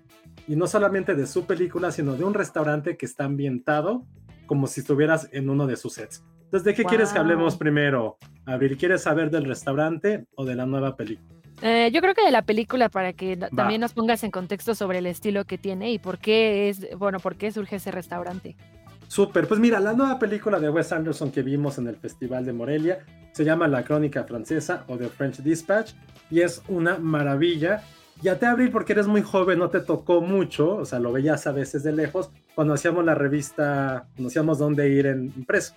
Y 0.48 0.56
no 0.56 0.68
solamente 0.68 1.16
de 1.16 1.28
su 1.28 1.46
película, 1.46 1.92
sino 1.92 2.16
de 2.16 2.24
un 2.24 2.34
restaurante 2.34 2.98
que 2.98 3.06
está 3.06 3.26
ambientado 3.26 4.06
como 4.46 4.68
si 4.68 4.82
estuvieras 4.82 5.30
en 5.32 5.50
uno 5.50 5.68
de 5.68 5.76
sus 5.76 5.94
sets. 5.94 6.24
Entonces, 6.44 6.64
¿de 6.64 6.74
qué 6.74 6.84
quieres 6.84 7.12
que 7.12 7.20
hablemos 7.20 7.58
primero? 7.58 8.18
Abril, 8.46 8.78
¿quieres 8.78 9.02
saber 9.02 9.32
del 9.32 9.46
restaurante 9.46 10.28
o 10.36 10.46
de 10.46 10.56
la 10.56 10.66
nueva 10.66 10.96
película? 10.96 11.35
Eh, 11.62 11.90
yo 11.94 12.02
creo 12.02 12.14
que 12.14 12.26
de 12.26 12.32
la 12.32 12.42
película 12.42 12.90
para 12.90 13.14
que 13.14 13.38
también 13.38 13.82
nos 13.82 13.94
pongas 13.94 14.24
en 14.24 14.32
contexto 14.32 14.76
sobre 14.76 15.00
el 15.00 15.06
estilo 15.06 15.46
que 15.46 15.58
tiene 15.58 15.92
y 15.92 16.00
por 16.00 16.18
qué 16.18 16.70
es, 16.70 16.88
bueno, 16.98 17.20
por 17.20 17.36
qué 17.36 17.52
surge 17.52 17.78
ese 17.78 17.92
restaurante. 17.92 18.56
Súper, 19.08 19.48
pues 19.48 19.60
mira, 19.60 19.80
la 19.80 19.94
nueva 19.94 20.20
película 20.20 20.60
de 20.60 20.70
Wes 20.70 20.92
Anderson 20.92 21.32
que 21.32 21.42
vimos 21.44 21.78
en 21.78 21.88
el 21.88 21.96
Festival 21.96 22.46
de 22.46 22.54
Morelia 22.54 23.00
se 23.32 23.44
llama 23.44 23.68
La 23.68 23.84
Crónica 23.84 24.24
Francesa 24.24 24.84
o 24.88 24.98
The 24.98 25.10
French 25.10 25.38
Dispatch 25.38 25.92
y 26.32 26.42
es 26.42 26.62
una 26.68 26.98
maravilla. 26.98 27.84
Y 28.22 28.30
a 28.30 28.40
ti, 28.40 28.46
Abril, 28.46 28.72
porque 28.72 28.94
eres 28.94 29.08
muy 29.08 29.22
joven, 29.22 29.60
no 29.60 29.70
te 29.70 29.82
tocó 29.82 30.22
mucho, 30.22 30.78
o 30.78 30.86
sea, 30.86 31.00
lo 31.00 31.12
veías 31.12 31.46
a 31.48 31.52
veces 31.52 31.84
de 31.84 31.92
lejos, 31.92 32.32
cuando 32.56 32.74
hacíamos 32.74 33.04
la 33.04 33.14
revista, 33.14 34.08
cuando 34.16 34.30
hacíamos 34.30 34.58
dónde 34.58 34.90
ir 34.90 35.06
en 35.06 35.26
impreso, 35.36 35.76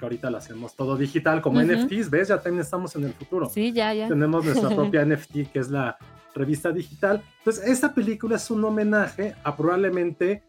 que 0.00 0.06
ahorita 0.06 0.30
lo 0.30 0.38
hacemos 0.38 0.74
todo 0.74 0.96
digital, 0.96 1.42
como 1.42 1.62
NFTs, 1.62 2.08
¿ves? 2.08 2.28
Ya 2.28 2.40
también 2.40 2.62
estamos 2.62 2.96
en 2.96 3.04
el 3.04 3.12
futuro. 3.12 3.50
Sí, 3.50 3.70
ya, 3.70 3.92
ya. 3.92 4.08
Tenemos 4.08 4.44
nuestra 4.44 4.70
propia 4.74 5.04
NFT, 5.04 5.52
que 5.52 5.58
es 5.58 5.70
la 5.70 5.98
revista 6.34 6.72
digital. 6.72 7.22
Entonces, 7.38 7.68
esta 7.68 7.94
película 7.94 8.36
es 8.36 8.50
un 8.50 8.64
homenaje 8.64 9.36
a 9.44 9.54
probablemente 9.56 10.42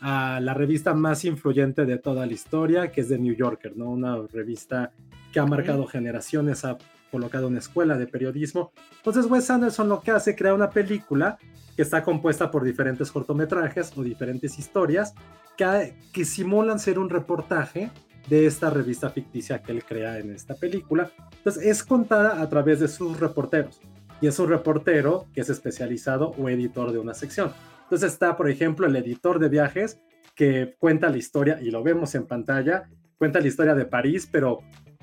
a 0.00 0.40
la 0.40 0.54
revista 0.54 0.94
más 0.94 1.24
influyente 1.24 1.84
de 1.84 1.98
toda 1.98 2.26
la 2.26 2.32
historia, 2.32 2.90
que 2.90 3.02
es 3.02 3.08
The 3.08 3.18
New 3.18 3.34
Yorker, 3.34 3.76
¿no? 3.76 3.90
Una 3.90 4.16
revista 4.32 4.92
que 5.32 5.40
ha 5.40 5.46
marcado 5.46 5.86
generaciones, 5.86 6.64
ha 6.64 6.78
colocado 7.10 7.46
una 7.46 7.58
escuela 7.58 7.96
de 7.96 8.06
periodismo. 8.06 8.72
Entonces 8.96 9.26
Wes 9.26 9.50
Anderson 9.50 9.88
lo 9.88 10.00
que 10.00 10.10
hace, 10.10 10.34
crea 10.34 10.54
una 10.54 10.70
película 10.70 11.38
que 11.76 11.82
está 11.82 12.02
compuesta 12.02 12.50
por 12.50 12.64
diferentes 12.64 13.10
cortometrajes 13.12 13.92
o 13.96 14.02
diferentes 14.02 14.58
historias 14.58 15.14
que, 15.56 15.94
que 16.12 16.24
simulan 16.24 16.78
ser 16.78 16.98
un 16.98 17.08
reportaje 17.08 17.90
de 18.28 18.46
esta 18.46 18.70
revista 18.70 19.10
ficticia 19.10 19.62
que 19.62 19.72
él 19.72 19.84
crea 19.84 20.18
en 20.18 20.30
esta 20.30 20.54
película. 20.54 21.10
Entonces 21.38 21.64
es 21.64 21.82
contada 21.82 22.40
a 22.40 22.48
través 22.48 22.80
de 22.80 22.88
sus 22.88 23.18
reporteros. 23.18 23.80
Y 24.20 24.28
es 24.28 24.38
un 24.38 24.48
reportero 24.48 25.26
que 25.34 25.40
es 25.40 25.50
especializado 25.50 26.34
o 26.38 26.48
editor 26.48 26.92
de 26.92 26.98
una 26.98 27.14
sección. 27.14 27.52
Entonces 27.82 28.12
está, 28.12 28.36
por 28.36 28.48
ejemplo, 28.48 28.86
el 28.86 28.96
editor 28.96 29.38
de 29.38 29.48
viajes 29.48 30.00
que 30.34 30.76
cuenta 30.78 31.10
la 31.10 31.18
historia, 31.18 31.58
y 31.60 31.70
lo 31.70 31.82
vemos 31.82 32.14
en 32.14 32.26
pantalla, 32.26 32.88
cuenta 33.18 33.40
la 33.40 33.48
historia 33.48 33.74
de 33.74 33.84
París, 33.84 34.28
pero 34.30 34.60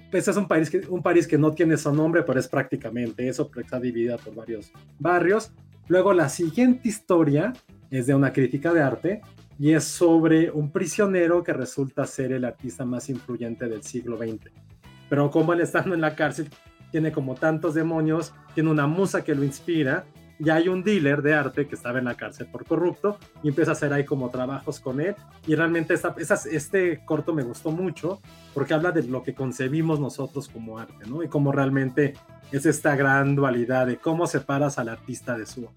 pues 0.09 0.27
es 0.27 0.37
un 0.37 0.47
país, 0.47 0.69
que, 0.69 0.79
un 0.89 1.03
París 1.03 1.27
que 1.27 1.37
no 1.37 1.53
tiene 1.53 1.77
su 1.77 1.93
nombre, 1.93 2.23
pero 2.23 2.39
es 2.39 2.47
prácticamente 2.47 3.27
eso, 3.27 3.47
porque 3.47 3.61
está 3.61 3.79
dividida 3.79 4.17
por 4.17 4.33
varios 4.33 4.71
barrios. 4.97 5.51
Luego 5.87 6.13
la 6.13 6.29
siguiente 6.29 6.89
historia 6.89 7.53
es 7.91 8.07
de 8.07 8.15
una 8.15 8.33
crítica 8.33 8.73
de 8.73 8.81
arte 8.81 9.21
y 9.59 9.73
es 9.73 9.83
sobre 9.83 10.49
un 10.49 10.71
prisionero 10.71 11.43
que 11.43 11.51
resulta 11.51 12.05
ser 12.05 12.31
el 12.31 12.45
artista 12.45 12.85
más 12.85 13.09
influyente 13.09 13.67
del 13.67 13.83
siglo 13.83 14.17
XX. 14.17 14.49
Pero 15.09 15.29
como 15.29 15.51
él 15.51 15.59
estando 15.59 15.93
en 15.93 16.01
la 16.01 16.15
cárcel 16.15 16.49
tiene 16.91 17.11
como 17.11 17.35
tantos 17.35 17.73
demonios, 17.73 18.33
tiene 18.55 18.71
una 18.71 18.87
musa 18.87 19.23
que 19.23 19.35
lo 19.35 19.43
inspira 19.43 20.05
y 20.39 20.49
hay 20.49 20.69
un 20.69 20.81
dealer 20.81 21.21
de 21.21 21.33
arte 21.33 21.67
que 21.67 21.75
estaba 21.75 21.99
en 21.99 22.05
la 22.05 22.15
cárcel 22.15 22.47
por 22.47 22.65
corrupto 22.65 23.17
y 23.43 23.49
empieza 23.49 23.71
a 23.71 23.73
hacer 23.73 23.91
ahí 23.91 24.05
como 24.05 24.29
trabajos 24.29 24.79
con 24.79 25.01
él 25.01 25.13
y 25.45 25.53
realmente 25.55 25.93
esta, 25.93 26.15
este 26.49 27.03
corto 27.03 27.33
me 27.33 27.43
gustó 27.43 27.71
mucho 27.71 28.21
porque 28.53 28.73
habla 28.73 28.93
de 28.93 29.03
lo 29.03 29.21
que 29.21 29.35
concebimos 29.35 29.99
nosotros 29.99 30.47
como 30.47 30.79
arte, 30.79 31.05
¿no? 31.07 31.21
Y 31.21 31.27
cómo 31.27 31.51
realmente 31.51 32.13
es 32.53 32.65
esta 32.65 32.95
gran 32.95 33.35
dualidad 33.35 33.87
de 33.87 33.97
cómo 33.97 34.25
separas 34.25 34.79
al 34.79 34.87
artista 34.87 35.37
de 35.37 35.45
su 35.45 35.67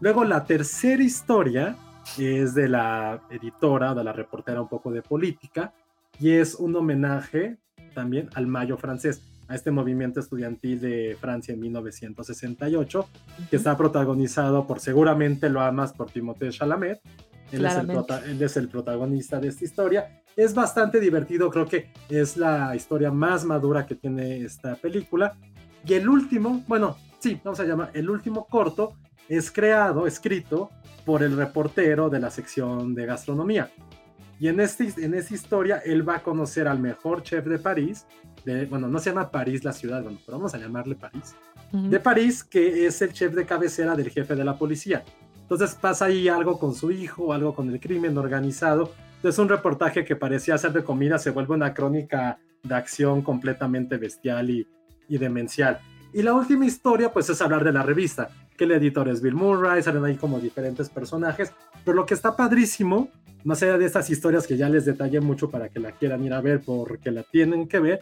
Luego 0.00 0.24
la 0.24 0.44
tercera 0.44 1.02
historia 1.02 1.78
es 2.18 2.54
de 2.54 2.68
la 2.68 3.22
editora, 3.30 3.94
de 3.94 4.04
la 4.04 4.12
reportera 4.12 4.62
un 4.62 4.68
poco 4.68 4.90
de 4.90 5.02
política 5.02 5.72
y 6.18 6.30
es 6.30 6.54
un 6.54 6.74
homenaje 6.76 7.58
también 7.94 8.28
al 8.34 8.46
Mayo 8.46 8.76
francés 8.76 9.22
a 9.48 9.54
este 9.54 9.70
movimiento 9.70 10.20
estudiantil 10.20 10.80
de 10.80 11.16
Francia 11.20 11.54
en 11.54 11.60
1968, 11.60 13.08
que 13.48 13.56
está 13.56 13.76
protagonizado 13.76 14.66
por, 14.66 14.80
seguramente 14.80 15.48
lo 15.48 15.60
amas, 15.60 15.92
por 15.92 16.10
Timothée 16.10 16.50
Chalamet. 16.50 17.00
Él 17.52 17.64
es, 17.64 17.76
el 17.76 17.90
él 17.90 18.42
es, 18.42 18.56
el 18.56 18.68
protagonista 18.68 19.38
de 19.38 19.48
esta 19.48 19.64
historia. 19.64 20.22
Es 20.34 20.52
bastante 20.52 20.98
divertido, 20.98 21.48
creo 21.48 21.66
que 21.66 21.92
es 22.08 22.36
la 22.36 22.74
historia 22.74 23.12
más 23.12 23.44
madura 23.44 23.86
que 23.86 23.94
tiene 23.94 24.38
esta 24.38 24.74
película. 24.74 25.36
Y 25.84 25.94
el 25.94 26.08
último, 26.08 26.64
bueno, 26.66 26.96
sí, 27.20 27.40
vamos 27.44 27.60
a 27.60 27.64
llamar, 27.64 27.90
el 27.94 28.10
último 28.10 28.46
corto 28.46 28.94
es 29.28 29.50
creado, 29.52 30.08
escrito 30.08 30.70
por 31.06 31.22
el 31.22 31.36
reportero 31.36 32.10
de 32.10 32.20
la 32.20 32.30
sección 32.30 32.94
de 32.94 33.06
gastronomía. 33.06 33.70
Y 34.38 34.48
en, 34.48 34.60
este, 34.60 34.92
en 34.98 35.14
esta 35.14 35.34
historia 35.34 35.78
él 35.78 36.06
va 36.06 36.16
a 36.16 36.22
conocer 36.22 36.68
al 36.68 36.78
mejor 36.78 37.22
chef 37.22 37.46
de 37.46 37.58
París, 37.58 38.04
bueno, 38.68 38.86
no 38.86 38.98
se 38.98 39.10
llama 39.10 39.30
París 39.30 39.64
la 39.64 39.72
ciudad, 39.72 40.02
bueno, 40.02 40.18
pero 40.24 40.38
vamos 40.38 40.54
a 40.54 40.58
llamarle 40.58 40.94
París, 40.94 41.34
de 41.72 41.98
París, 41.98 42.44
que 42.44 42.86
es 42.86 43.00
el 43.02 43.12
chef 43.12 43.34
de 43.34 43.44
cabecera 43.44 43.96
del 43.96 44.10
jefe 44.10 44.36
de 44.36 44.44
la 44.44 44.56
policía. 44.56 45.04
Entonces 45.40 45.74
pasa 45.74 46.06
ahí 46.06 46.28
algo 46.28 46.58
con 46.58 46.74
su 46.74 46.90
hijo, 46.90 47.32
algo 47.32 47.54
con 47.54 47.70
el 47.70 47.80
crimen 47.80 48.16
organizado. 48.18 48.92
Entonces 49.16 49.38
un 49.38 49.48
reportaje 49.48 50.04
que 50.04 50.16
parecía 50.16 50.58
ser 50.58 50.72
de 50.72 50.84
comida 50.84 51.18
se 51.18 51.30
vuelve 51.30 51.54
una 51.54 51.72
crónica 51.74 52.38
de 52.62 52.74
acción 52.74 53.22
completamente 53.22 53.96
bestial 53.96 54.50
y, 54.50 54.66
y 55.08 55.18
demencial. 55.18 55.80
Y 56.12 56.22
la 56.22 56.34
última 56.34 56.66
historia, 56.66 57.12
pues 57.12 57.28
es 57.28 57.42
hablar 57.42 57.64
de 57.64 57.72
la 57.72 57.82
revista, 57.82 58.28
que 58.56 58.64
el 58.64 58.72
editor 58.72 59.08
es 59.08 59.22
Bill 59.22 59.34
Murray, 59.34 59.82
salen 59.82 60.04
ahí 60.04 60.16
como 60.16 60.40
diferentes 60.40 60.88
personajes, 60.88 61.52
pero 61.84 61.96
lo 61.96 62.06
que 62.06 62.14
está 62.14 62.36
padrísimo, 62.36 63.10
más 63.44 63.62
allá 63.62 63.78
de 63.78 63.86
estas 63.86 64.10
historias 64.10 64.46
que 64.46 64.56
ya 64.56 64.68
les 64.68 64.84
detallé 64.84 65.20
mucho 65.20 65.50
para 65.50 65.68
que 65.68 65.78
la 65.78 65.92
quieran 65.92 66.24
ir 66.24 66.32
a 66.32 66.40
ver 66.40 66.60
porque 66.64 67.10
la 67.10 67.22
tienen 67.22 67.68
que 67.68 67.78
ver, 67.78 68.00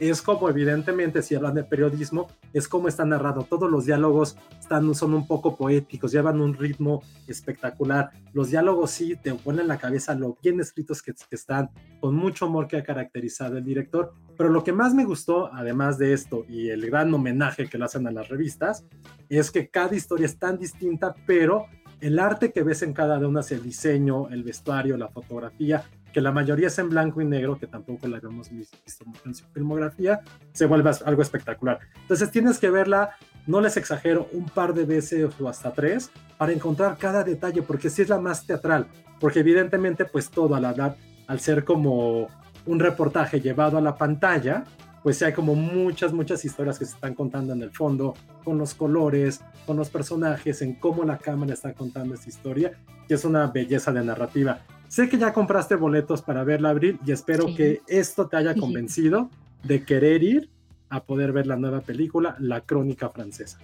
es 0.00 0.22
como 0.22 0.48
evidentemente 0.48 1.22
si 1.22 1.34
hablan 1.34 1.54
de 1.54 1.64
periodismo, 1.64 2.28
es 2.52 2.68
como 2.68 2.88
está 2.88 3.04
narrado. 3.04 3.44
Todos 3.44 3.70
los 3.70 3.86
diálogos 3.86 4.36
están, 4.58 4.94
son 4.94 5.14
un 5.14 5.26
poco 5.26 5.56
poéticos, 5.56 6.12
llevan 6.12 6.40
un 6.40 6.54
ritmo 6.54 7.02
espectacular. 7.28 8.10
Los 8.32 8.50
diálogos 8.50 8.90
sí 8.90 9.16
te 9.16 9.34
ponen 9.34 9.62
en 9.62 9.68
la 9.68 9.78
cabeza 9.78 10.14
lo 10.14 10.36
bien 10.42 10.60
escritos 10.60 11.02
que, 11.02 11.14
están, 11.30 11.70
con 12.00 12.14
mucho 12.14 12.46
amor 12.46 12.66
que 12.66 12.76
ha 12.76 12.84
caracterizado 12.84 13.56
el 13.58 13.64
director. 13.64 14.12
Pero 14.36 14.50
lo 14.50 14.64
que 14.64 14.72
más 14.72 14.94
me 14.94 15.04
gustó, 15.04 15.52
además 15.52 15.98
de 15.98 16.12
esto 16.12 16.44
y 16.48 16.68
el 16.70 16.86
gran 16.86 17.12
homenaje 17.14 17.68
que 17.68 17.78
le 17.78 17.84
hacen 17.84 18.06
a 18.06 18.10
las 18.10 18.28
revistas, 18.28 18.84
es 19.28 19.50
que 19.50 19.68
cada 19.68 19.94
historia 19.94 20.26
es 20.26 20.38
tan 20.38 20.58
distinta, 20.58 21.14
pero 21.26 21.66
el 22.00 22.18
arte 22.18 22.52
que 22.52 22.62
ves 22.62 22.82
en 22.82 22.92
cada 22.92 23.16
una, 23.26 23.40
el 23.48 23.62
diseño, 23.62 24.28
el 24.28 24.42
vestuario, 24.42 24.96
la 24.96 25.08
fotografía, 25.08 25.84
que 26.14 26.20
la 26.20 26.30
mayoría 26.30 26.68
es 26.68 26.78
en 26.78 26.88
blanco 26.88 27.20
y 27.20 27.24
negro, 27.24 27.58
que 27.58 27.66
tampoco 27.66 28.06
la 28.06 28.18
habíamos 28.18 28.48
visto 28.48 29.04
en 29.26 29.34
su 29.34 29.44
filmografía, 29.48 30.20
se 30.52 30.64
vuelve 30.64 30.92
algo 31.04 31.20
espectacular. 31.20 31.80
Entonces 32.02 32.30
tienes 32.30 32.58
que 32.60 32.70
verla, 32.70 33.10
no 33.48 33.60
les 33.60 33.76
exagero, 33.76 34.28
un 34.32 34.46
par 34.46 34.72
de 34.74 34.84
veces 34.84 35.28
o 35.40 35.48
hasta 35.48 35.72
tres, 35.72 36.12
para 36.38 36.52
encontrar 36.52 36.96
cada 36.98 37.24
detalle, 37.24 37.62
porque 37.62 37.90
sí 37.90 38.02
es 38.02 38.08
la 38.08 38.20
más 38.20 38.46
teatral, 38.46 38.86
porque 39.18 39.40
evidentemente 39.40 40.04
pues 40.04 40.30
todo 40.30 40.54
al 40.54 40.64
hablar, 40.64 40.96
al 41.26 41.40
ser 41.40 41.64
como 41.64 42.28
un 42.64 42.78
reportaje 42.78 43.40
llevado 43.40 43.76
a 43.76 43.80
la 43.80 43.96
pantalla, 43.96 44.64
pues 45.02 45.20
hay 45.22 45.32
como 45.32 45.56
muchas, 45.56 46.12
muchas 46.12 46.44
historias 46.44 46.78
que 46.78 46.86
se 46.86 46.94
están 46.94 47.14
contando 47.14 47.52
en 47.52 47.60
el 47.60 47.72
fondo, 47.72 48.14
con 48.44 48.56
los 48.56 48.72
colores, 48.72 49.40
con 49.66 49.76
los 49.76 49.90
personajes, 49.90 50.62
en 50.62 50.74
cómo 50.74 51.02
la 51.02 51.18
cámara 51.18 51.52
está 51.52 51.74
contando 51.74 52.14
esta 52.14 52.28
historia, 52.30 52.72
que 53.06 53.14
es 53.14 53.24
una 53.24 53.48
belleza 53.48 53.92
de 53.92 54.02
narrativa. 54.02 54.60
Sé 54.94 55.08
que 55.08 55.18
ya 55.18 55.32
compraste 55.32 55.74
boletos 55.74 56.22
para 56.22 56.44
verla, 56.44 56.68
Abril, 56.68 57.00
y 57.04 57.10
espero 57.10 57.46
que 57.46 57.82
esto 57.88 58.28
te 58.28 58.36
haya 58.36 58.54
convencido 58.54 59.28
de 59.64 59.84
querer 59.84 60.22
ir 60.22 60.50
a 60.88 61.02
poder 61.02 61.32
ver 61.32 61.48
la 61.48 61.56
nueva 61.56 61.80
película, 61.80 62.36
La 62.38 62.60
Crónica 62.60 63.08
Francesa. 63.08 63.58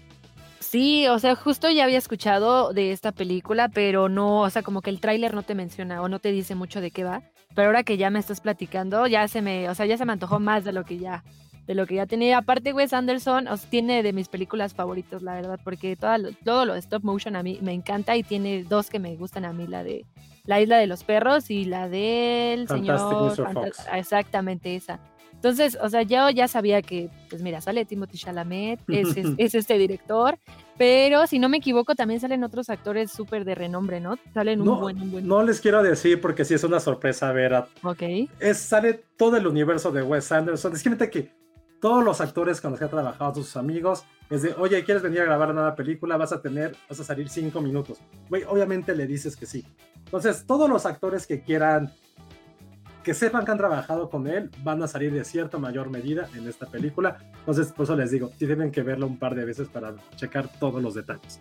Sí, 0.59 1.07
o 1.07 1.21
sea, 1.21 1.37
justo 1.37 1.71
ya 1.71 1.85
había 1.85 1.99
escuchado 1.99 2.73
de 2.73 2.91
esta 2.91 3.13
película, 3.13 3.69
pero 3.69 4.09
no, 4.09 4.41
o 4.41 4.51
sea, 4.51 4.65
como 4.65 4.83
que 4.83 4.91
el 4.91 4.99
tráiler 4.99 5.33
no 5.33 5.45
te 5.45 5.55
menciona 5.55 6.03
o 6.03 6.09
no 6.09 6.19
te 6.19 6.33
dice 6.33 6.57
mucho 6.57 6.81
de 6.81 6.91
qué 6.91 7.05
va. 7.05 7.23
Pero 7.55 7.69
ahora 7.69 7.85
que 7.85 7.97
ya 7.97 8.11
me 8.11 8.19
estás 8.19 8.41
platicando, 8.41 9.07
ya 9.07 9.29
se 9.29 9.41
me, 9.41 9.69
o 9.69 9.75
sea, 9.77 9.87
ya 9.87 9.97
se 9.97 10.05
me 10.05 10.13
antojó 10.15 10.41
más 10.41 10.65
de 10.65 10.73
lo 10.73 10.83
que 10.83 10.99
ya, 10.99 11.23
de 11.65 11.77
lo 11.77 11.87
que 11.87 11.95
ya 11.95 12.07
tenía. 12.07 12.39
Aparte, 12.39 12.73
Wes 12.73 12.93
Anderson 12.93 13.47
tiene 13.69 14.03
de 14.03 14.13
mis 14.13 14.27
películas 14.27 14.75
favoritas, 14.75 15.23
la 15.23 15.35
verdad, 15.35 15.61
porque 15.63 15.97
todo 15.97 16.65
lo 16.65 16.73
de 16.73 16.81
stop 16.81 17.05
motion 17.05 17.37
a 17.37 17.45
mí 17.45 17.61
me 17.63 17.73
encanta 17.73 18.17
y 18.17 18.25
tiene 18.25 18.65
dos 18.65 18.91
que 18.91 18.99
me 18.99 19.15
gustan 19.15 19.45
a 19.45 19.53
mí, 19.53 19.69
la 19.69 19.85
de 19.85 20.05
la 20.45 20.61
isla 20.61 20.79
de 20.79 20.87
los 20.87 21.05
perros 21.05 21.51
y 21.51 21.65
la 21.65 21.89
del 21.89 22.69
señor. 22.69 23.35
Exactamente 23.93 24.77
esa. 24.77 25.01
Entonces, 25.41 25.79
o 25.81 25.89
sea, 25.89 26.03
yo 26.03 26.29
ya 26.29 26.49
sabía 26.49 26.83
que, 26.83 27.09
pues 27.31 27.41
mira, 27.41 27.63
sale 27.63 27.87
Timothy 27.87 28.19
Chalamet, 28.19 28.79
es, 28.89 29.17
es, 29.39 29.55
este 29.55 29.79
director, 29.79 30.39
pero 30.77 31.27
si 31.27 31.39
no 31.39 31.49
me 31.49 31.57
equivoco, 31.57 31.95
también 31.95 32.21
salen 32.21 32.45
otros 32.45 32.69
actores 32.69 33.11
súper 33.11 33.47
de 33.47 33.55
renombre, 33.55 34.01
¿no? 34.01 34.19
Salen 34.35 34.61
un 34.61 34.67
no, 34.67 34.81
buen, 34.81 35.01
un 35.01 35.11
buen. 35.11 35.27
No 35.27 35.43
les 35.43 35.63
quiero 35.63 35.83
decir 35.83 36.21
porque 36.21 36.45
sí 36.45 36.53
es 36.53 36.63
una 36.63 36.79
sorpresa 36.79 37.33
ver 37.33 37.55
a. 37.55 37.69
Ok. 37.83 38.03
Es, 38.39 38.59
sale 38.59 39.03
todo 39.17 39.39
el 39.39 39.47
universo 39.47 39.91
de 39.91 40.03
Wes 40.03 40.31
Anderson. 40.31 40.75
Es 40.75 40.83
que 40.83 41.33
todos 41.81 42.05
los 42.05 42.21
actores 42.21 42.61
con 42.61 42.73
los 42.73 42.79
que 42.79 42.85
ha 42.85 42.91
trabajado, 42.91 43.35
sus 43.37 43.57
amigos, 43.57 44.05
es 44.29 44.43
de, 44.43 44.55
oye, 44.59 44.85
¿quieres 44.85 45.03
venir 45.03 45.23
a 45.23 45.25
grabar 45.25 45.49
una 45.49 45.63
nueva 45.63 45.75
película? 45.75 46.17
Vas 46.19 46.33
a 46.33 46.43
tener, 46.43 46.77
vas 46.89 47.01
a 47.01 47.05
salir 47.05 47.31
cinco 47.31 47.63
minutos. 47.63 47.99
Güey, 48.29 48.45
obviamente 48.45 48.95
le 48.95 49.07
dices 49.07 49.35
que 49.37 49.47
sí. 49.47 49.65
Entonces, 50.11 50.45
todos 50.45 50.69
los 50.69 50.87
actores 50.87 51.25
que 51.25 51.41
quieran, 51.41 51.93
que 53.05 53.15
sepan 53.15 53.45
que 53.45 53.53
han 53.53 53.59
trabajado 53.59 54.11
con 54.11 54.27
él, 54.27 54.51
van 54.65 54.83
a 54.83 54.89
salir 54.89 55.13
de 55.13 55.25
cierta 55.25 55.57
mayor 55.57 55.89
medida 55.89 56.29
en 56.37 56.49
esta 56.49 56.67
película. 56.67 57.19
Entonces, 57.39 57.71
por 57.71 57.85
eso 57.85 57.95
les 57.95 58.11
digo, 58.11 58.29
tienen 58.37 58.73
que 58.73 58.83
verlo 58.83 59.07
un 59.07 59.21
par 59.21 59.37
de 59.37 59.45
veces 59.45 59.69
para 59.69 59.95
checar 60.17 60.49
todos 60.59 60.83
los 60.83 60.95
detalles. 60.95 61.41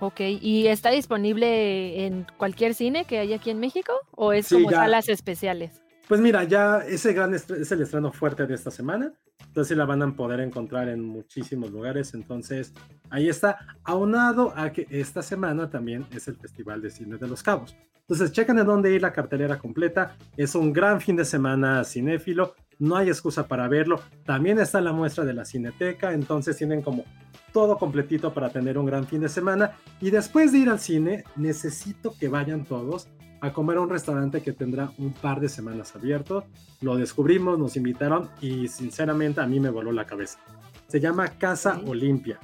Ok, 0.00 0.20
¿y 0.20 0.66
está 0.66 0.90
disponible 0.90 2.04
en 2.04 2.26
cualquier 2.36 2.74
cine 2.74 3.06
que 3.06 3.20
hay 3.20 3.32
aquí 3.32 3.48
en 3.48 3.58
México? 3.58 3.94
¿O 4.10 4.34
es 4.34 4.50
como 4.50 4.70
salas 4.70 5.08
especiales? 5.08 5.80
Pues 6.06 6.20
mira, 6.20 6.44
ya 6.44 6.80
ese 6.86 7.14
gran 7.14 7.32
es 7.32 7.48
el 7.48 7.80
estreno 7.80 8.12
fuerte 8.12 8.46
de 8.46 8.54
esta 8.54 8.70
semana. 8.70 9.14
Entonces 9.50 9.76
la 9.76 9.84
van 9.84 10.02
a 10.02 10.16
poder 10.16 10.40
encontrar 10.40 10.88
en 10.88 11.02
muchísimos 11.02 11.70
lugares. 11.70 12.14
Entonces, 12.14 12.72
Ahí 13.10 13.28
está, 13.28 13.58
aunado 13.82 14.52
a 14.56 14.70
que 14.70 14.86
esta 14.88 15.20
semana 15.20 15.68
también 15.68 16.06
es 16.14 16.28
el 16.28 16.36
Festival 16.36 16.80
de 16.80 16.90
Cine 16.90 17.16
de 17.16 17.26
los 17.26 17.42
Cabos. 17.42 17.76
Entonces, 18.02 18.30
chequen 18.30 18.58
en 18.58 18.66
dónde 18.66 18.92
ir 18.92 19.02
la 19.02 19.12
cartelera 19.12 19.58
completa. 19.58 20.16
Es 20.36 20.54
un 20.54 20.72
gran 20.72 21.00
fin 21.00 21.16
de 21.16 21.24
semana 21.24 21.84
cinéfilo. 21.84 22.54
No 22.78 22.96
hay 22.96 23.08
excusa 23.08 23.46
para 23.46 23.68
verlo. 23.68 24.00
También 24.24 24.58
está 24.60 24.80
la 24.80 24.92
muestra 24.92 25.24
de 25.24 25.34
la 25.34 25.44
Cineteca. 25.44 26.12
Entonces, 26.12 26.56
tienen 26.56 26.82
como 26.82 27.04
todo 27.52 27.78
completito 27.78 28.32
para 28.32 28.50
tener 28.50 28.78
un 28.78 28.86
gran 28.86 29.06
fin 29.06 29.20
de 29.20 29.28
semana. 29.28 29.72
Y 30.00 30.10
después 30.10 30.52
de 30.52 30.58
ir 30.58 30.68
al 30.70 30.80
cine, 30.80 31.24
necesito 31.36 32.14
que 32.18 32.28
vayan 32.28 32.64
todos 32.64 33.08
a 33.40 33.52
comer 33.52 33.78
a 33.78 33.80
un 33.80 33.90
restaurante 33.90 34.42
que 34.42 34.52
tendrá 34.52 34.92
un 34.98 35.12
par 35.12 35.40
de 35.40 35.48
semanas 35.48 35.94
abierto. 35.94 36.44
Lo 36.80 36.96
descubrimos, 36.96 37.58
nos 37.58 37.76
invitaron 37.76 38.28
y 38.40 38.68
sinceramente 38.68 39.40
a 39.40 39.46
mí 39.46 39.60
me 39.60 39.70
voló 39.70 39.92
la 39.92 40.06
cabeza. 40.06 40.38
Se 40.88 41.00
llama 41.00 41.28
Casa 41.28 41.80
Olimpia. 41.86 42.38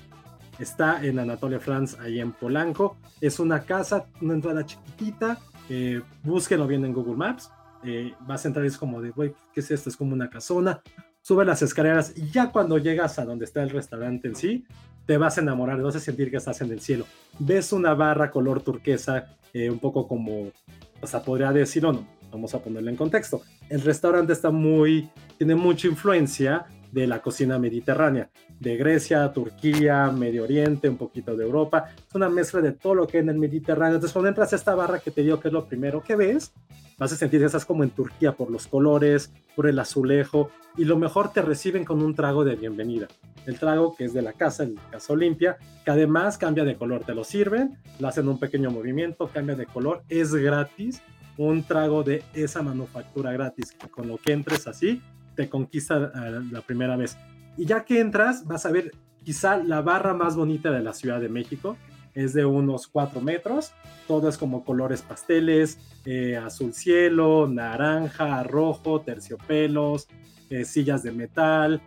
Está 0.59 1.05
en 1.05 1.19
Anatolia 1.19 1.61
France, 1.61 1.97
ahí 2.01 2.21
en 2.21 2.33
Polanco. 2.33 2.97
Es 3.21 3.39
una 3.41 3.61
casa, 3.61 4.07
una 4.21 4.35
entrada 4.35 4.65
chiquitita. 4.65 5.39
Eh, 5.69 6.01
búsquenlo 6.23 6.67
bien 6.67 6.85
en 6.85 6.93
Google 6.93 7.17
Maps. 7.17 7.51
Eh, 7.85 8.15
vas 8.21 8.45
a 8.45 8.49
entrar 8.49 8.65
y 8.65 8.69
es 8.69 8.79
como 8.79 9.03
de, 9.03 9.11
güey, 9.11 9.35
¿qué 9.53 9.61
es 9.61 9.71
esto? 9.71 9.91
Es 9.91 9.97
como 9.97 10.15
una 10.15 10.31
casona. 10.31 10.81
Sube 11.21 11.45
las 11.45 11.61
escaleras 11.61 12.13
y 12.17 12.31
ya 12.31 12.51
cuando 12.53 12.79
llegas 12.79 13.19
a 13.19 13.25
donde 13.25 13.45
está 13.45 13.63
el 13.63 13.71
restaurante 13.71 14.29
en 14.29 14.37
sí, 14.37 14.65
te 15.07 15.19
vas 15.19 15.39
a 15.39 15.41
enamorar, 15.41 15.81
vas 15.83 15.97
a 15.97 16.01
sentir 16.01 16.31
que 16.31 16.37
estás 16.37 16.61
en 16.61 16.71
el 16.73 16.81
cielo. 16.81 17.05
Ves 17.39 17.73
una 17.73 17.95
barra 17.95 18.31
color 18.31 18.61
turquesa, 18.61 19.37
eh, 19.53 19.71
un 19.71 19.79
poco 19.79 20.07
como 20.07 20.53
o 21.01 21.07
sea, 21.07 21.23
podría 21.23 21.53
decir 21.53 21.85
o 21.87 21.93
no, 21.93 22.07
vamos 22.31 22.55
a 22.55 22.61
ponerlo 22.61 22.91
en 22.91 22.97
contexto. 22.97 23.43
El 23.69 23.83
restaurante 23.83 24.33
está 24.33 24.51
muy, 24.51 25.09
tiene 25.39 25.55
mucha 25.55 25.89
influencia 25.89 26.67
de 26.97 27.07
la 27.07 27.21
cocina 27.21 27.59
mediterránea, 27.59 28.31
de 28.59 28.75
Grecia, 28.79 29.31
Turquía, 29.31 30.11
Medio 30.11 30.45
Oriente, 30.45 30.89
un 30.89 30.97
poquito 30.97 31.37
de 31.37 31.45
Europa. 31.45 31.91
Es 32.09 32.15
una 32.15 32.31
mezcla 32.31 32.63
de 32.63 32.73
todo 32.73 32.95
lo 32.95 33.07
que 33.07 33.19
hay 33.19 33.23
en 33.23 33.29
el 33.29 33.37
Mediterráneo. 33.37 33.97
Entonces, 33.97 34.15
cuando 34.15 34.31
entras 34.31 34.55
a 34.55 34.57
esta 34.57 34.75
barra 34.75 34.99
que 34.99 35.11
te 35.11 35.21
digo 35.23 35.39
que 35.39 35.49
es 35.49 35.53
lo 35.53 35.67
primero 35.67 36.03
que 36.03 36.17
ves, 36.17 36.55
vas 36.97 37.13
a 37.13 37.17
sentir 37.17 37.41
que 37.41 37.47
estás 37.47 37.67
como 37.67 37.85
en 37.85 37.91
Turquía 37.91 38.33
por 38.33 38.51
los 38.51 38.67
colores, 38.67 39.31
por 39.55 39.67
el 39.67 39.79
azulejo, 39.79 40.49
y 40.79 40.87
lo 40.87 40.97
mejor 40.97 41.35
te 41.35 41.43
reciben 41.43 41.85
con 41.85 42.01
un 42.03 42.15
trago 42.15 42.47
de 42.47 42.57
bienvenida. 42.57 43.09
El 43.45 43.59
trago 43.59 43.95
que 43.95 44.07
es 44.07 44.15
de 44.15 44.23
la 44.23 44.33
casa, 44.33 44.63
el 44.63 44.79
Casa 44.91 45.13
Olimpia, 45.13 45.59
que 45.85 45.91
además 45.91 46.39
cambia 46.39 46.65
de 46.65 46.77
color. 46.77 47.05
Te 47.05 47.15
lo 47.15 47.25
sirven, 47.25 47.77
lo 47.99 48.09
hacen 48.09 48.27
un 48.27 48.41
pequeño 48.41 48.71
movimiento, 48.71 49.29
cambia 49.29 49.55
de 49.55 49.67
color, 49.67 50.03
es 50.09 50.35
gratis. 50.35 51.03
Un 51.37 51.63
trago 51.63 52.03
de 52.03 52.23
esa 52.33 52.63
manufactura 52.63 53.33
gratis, 53.33 53.77
con 53.91 54.09
lo 54.09 54.17
que 54.17 54.33
entres 54.33 54.67
así, 54.67 55.03
te 55.37 55.49
conquista 55.49 56.13
eh, 56.15 56.41
la 56.51 56.63
primera 56.63 56.97
vez. 56.97 57.17
Y 57.57 57.67
ya 57.67 57.85
que 57.85 58.01
entras, 58.01 58.47
vas 58.47 58.67
a 58.67 58.73
ver 58.73 58.93
quizá 59.23 59.57
la 59.57 59.83
barra 59.83 60.15
más 60.15 60.37
bonita 60.37 60.71
de 60.71 60.83
la 60.83 60.93
Ciudad 60.93 61.21
de 61.21 61.29
México. 61.29 61.77
Es 62.15 62.33
de 62.33 62.45
unos 62.45 62.89
4 62.89 63.21
metros. 63.21 63.73
Todo 64.09 64.29
es 64.29 64.39
como 64.39 64.65
colores 64.65 65.03
pasteles, 65.03 65.79
eh, 66.05 66.37
azul 66.37 66.73
cielo, 66.73 67.47
naranja, 67.47 68.43
rojo, 68.43 69.03
terciopelos, 69.03 70.09
eh, 70.49 70.65
sillas 70.65 71.03
de 71.03 71.13
metal, 71.13 71.83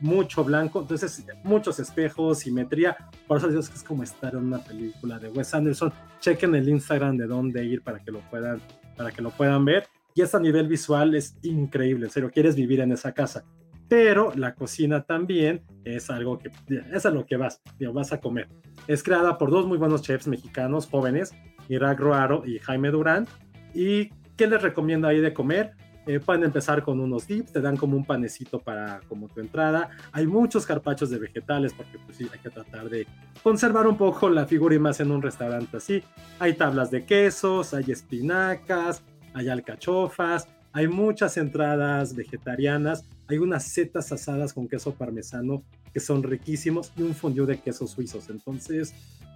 mucho 0.00 0.44
blanco. 0.44 0.82
Entonces, 0.82 1.26
muchos 1.42 1.80
espejos, 1.80 2.38
simetría. 2.38 2.96
Por 3.26 3.38
eso 3.38 3.48
digo 3.48 3.60
que 3.60 3.74
es 3.74 3.82
como 3.82 4.04
estar 4.04 4.32
en 4.34 4.44
una 4.44 4.58
película 4.58 5.18
de 5.18 5.28
Wes 5.30 5.52
Anderson. 5.52 5.92
Chequen 6.20 6.54
el 6.54 6.68
Instagram 6.68 7.16
de 7.16 7.26
dónde 7.26 7.64
ir 7.64 7.82
para 7.82 7.98
que 7.98 8.12
lo 8.12 8.20
puedan, 8.30 8.60
para 8.96 9.10
que 9.10 9.20
lo 9.20 9.30
puedan 9.30 9.64
ver. 9.64 9.88
Y 10.14 10.22
esto 10.22 10.36
a 10.36 10.40
nivel 10.40 10.68
visual 10.68 11.14
es 11.16 11.36
increíble, 11.42 12.06
en 12.06 12.12
serio, 12.12 12.30
quieres 12.32 12.54
vivir 12.54 12.80
en 12.80 12.92
esa 12.92 13.12
casa. 13.12 13.44
Pero 13.88 14.32
la 14.36 14.54
cocina 14.54 15.02
también 15.02 15.62
es 15.84 16.08
algo 16.08 16.38
que 16.38 16.50
es 16.92 17.04
a 17.04 17.10
lo 17.10 17.26
que 17.26 17.36
vas, 17.36 17.60
vas 17.92 18.12
a 18.12 18.20
comer. 18.20 18.48
Es 18.86 19.02
creada 19.02 19.36
por 19.36 19.50
dos 19.50 19.66
muy 19.66 19.76
buenos 19.76 20.02
chefs 20.02 20.28
mexicanos 20.28 20.86
jóvenes, 20.86 21.32
Irak 21.68 21.98
Roaro 21.98 22.44
y 22.46 22.60
Jaime 22.60 22.90
Durán. 22.90 23.26
¿Y 23.74 24.10
qué 24.36 24.46
les 24.46 24.62
recomiendo 24.62 25.08
ahí 25.08 25.20
de 25.20 25.34
comer? 25.34 25.74
Eh, 26.06 26.20
pueden 26.20 26.44
empezar 26.44 26.82
con 26.82 27.00
unos 27.00 27.26
dips, 27.26 27.52
te 27.52 27.60
dan 27.62 27.76
como 27.76 27.96
un 27.96 28.04
panecito 28.04 28.58
para 28.58 29.00
como 29.08 29.28
tu 29.28 29.40
entrada. 29.40 29.90
Hay 30.12 30.26
muchos 30.26 30.66
carpachos 30.66 31.08
de 31.10 31.18
vegetales 31.18 31.72
porque 31.72 31.98
pues 31.98 32.18
sí, 32.18 32.28
hay 32.30 32.38
que 32.38 32.50
tratar 32.50 32.90
de 32.90 33.06
conservar 33.42 33.86
un 33.86 33.96
poco 33.96 34.28
la 34.28 34.46
figura 34.46 34.74
y 34.74 34.78
más 34.78 35.00
en 35.00 35.10
un 35.10 35.22
restaurante 35.22 35.78
así. 35.78 36.02
Hay 36.38 36.54
tablas 36.54 36.90
de 36.90 37.06
quesos, 37.06 37.72
hay 37.72 37.90
espinacas, 37.90 39.02
hay 39.34 39.48
alcachofas, 39.48 40.48
hay 40.72 40.88
muchas 40.88 41.36
entradas 41.36 42.14
vegetarianas, 42.16 43.04
hay 43.28 43.38
unas 43.38 43.64
setas 43.64 44.10
asadas 44.10 44.52
con 44.52 44.66
queso 44.66 44.94
parmesano 44.94 45.62
que 45.92 46.00
son 46.00 46.22
riquísimos 46.22 46.92
y 46.96 47.02
un 47.02 47.14
fondue 47.14 47.46
de 47.46 47.60
quesos 47.60 47.90
suizos. 47.90 48.28
Entonces, 48.30 48.94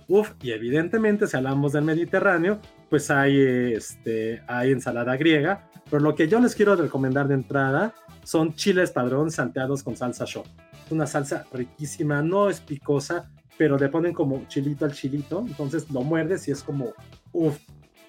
uff, 0.09 0.33
y 0.43 0.51
evidentemente 0.51 1.27
si 1.27 1.37
hablamos 1.37 1.73
del 1.73 1.85
Mediterráneo, 1.85 2.59
pues 2.91 3.11
hay, 3.11 3.39
este, 3.39 4.43
hay 4.49 4.73
ensalada 4.73 5.17
griega, 5.17 5.71
pero 5.89 6.01
lo 6.01 6.15
que 6.15 6.27
yo 6.27 6.41
les 6.41 6.55
quiero 6.55 6.75
recomendar 6.75 7.29
de 7.29 7.35
entrada 7.35 7.95
son 8.25 8.55
chiles 8.55 8.91
padrón 8.91 9.31
salteados 9.31 9.83
con 9.83 9.97
salsa 9.97 10.25
show. 10.25 10.45
Una 10.91 11.07
salsa 11.07 11.47
riquísima, 11.53 12.23
no 12.23 12.51
es 12.51 12.61
picosa, 12.61 13.31
pero 13.57 13.79
le 13.79 13.89
ponen 13.89 14.13
como 14.13 14.45
chilito 14.49 14.85
al 14.85 14.93
chilito, 14.93 15.45
entonces 15.47 15.91
lo 15.91 16.03
muerdes 16.03 16.49
y 16.49 16.51
es 16.51 16.63
como, 16.63 16.93
uff, 17.33 17.59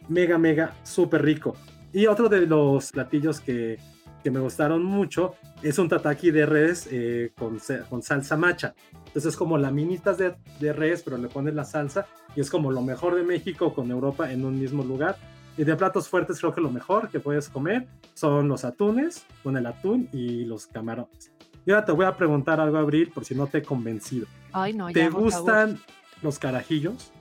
mega, 0.08 0.38
mega, 0.38 0.73
súper 0.84 1.23
rico. 1.23 1.56
Y 1.91 2.08
otro 2.08 2.30
de 2.30 2.45
los 2.45 2.91
platillos 2.91 3.39
que, 3.39 3.78
que 4.23 4.32
me 4.32 4.39
gustaron 4.39 4.84
mucho 4.84 5.36
es 5.63 5.80
un 5.80 5.89
tataki 5.89 6.32
de 6.32 6.45
res 6.45 6.88
eh, 6.91 7.32
con, 7.38 7.60
con, 7.89 8.04
salsa 8.04 8.38
macha. 8.38 8.75
Entonces 8.93 9.28
es 9.28 9.38
como 9.38 9.58
laminitas 9.58 10.17
de, 10.17 10.36
de, 10.60 10.73
res, 10.73 11.02
pero 11.04 11.17
le 11.17 11.28
pones 11.28 11.56
la 11.56 11.63
salsa 11.63 12.08
y 12.36 12.41
es 12.41 12.49
como 12.49 12.71
lo 12.71 12.82
mejor 12.82 13.15
de 13.15 13.23
México 13.23 13.73
con 13.73 13.89
Europa 13.91 14.32
en 14.32 14.45
un 14.45 14.60
mismo 14.60 14.84
lugar. 14.84 15.17
Y 15.58 15.63
de 15.63 15.75
platos 15.75 16.08
fuertes 16.08 16.39
creo 16.39 16.54
que 16.54 16.62
lo 16.62 16.71
mejor 16.71 17.10
que 17.10 17.19
puedes 17.19 17.49
comer 17.49 17.88
son 18.13 18.47
los 18.47 18.63
atunes, 18.63 19.25
con 19.43 19.58
el 19.58 19.65
atún 19.65 20.08
y 20.13 20.45
los 20.45 20.67
camarones. 20.67 21.34
Y 21.65 21.71
ahora 21.71 21.86
te 21.86 21.91
voy 21.91 22.06
a 22.06 22.15
preguntar 22.15 22.60
algo, 22.62 22.78
Abril, 22.78 23.12
por 23.13 23.25
si 23.25 23.36
no 23.36 23.47
te 23.47 23.58
he 23.58 23.62
convencido. 23.62 24.25
Ay, 24.54 24.73
no, 24.73 24.89
¿Te 24.89 25.10
gustan 25.10 25.78
los 26.21 26.39
carajillos? 26.39 27.12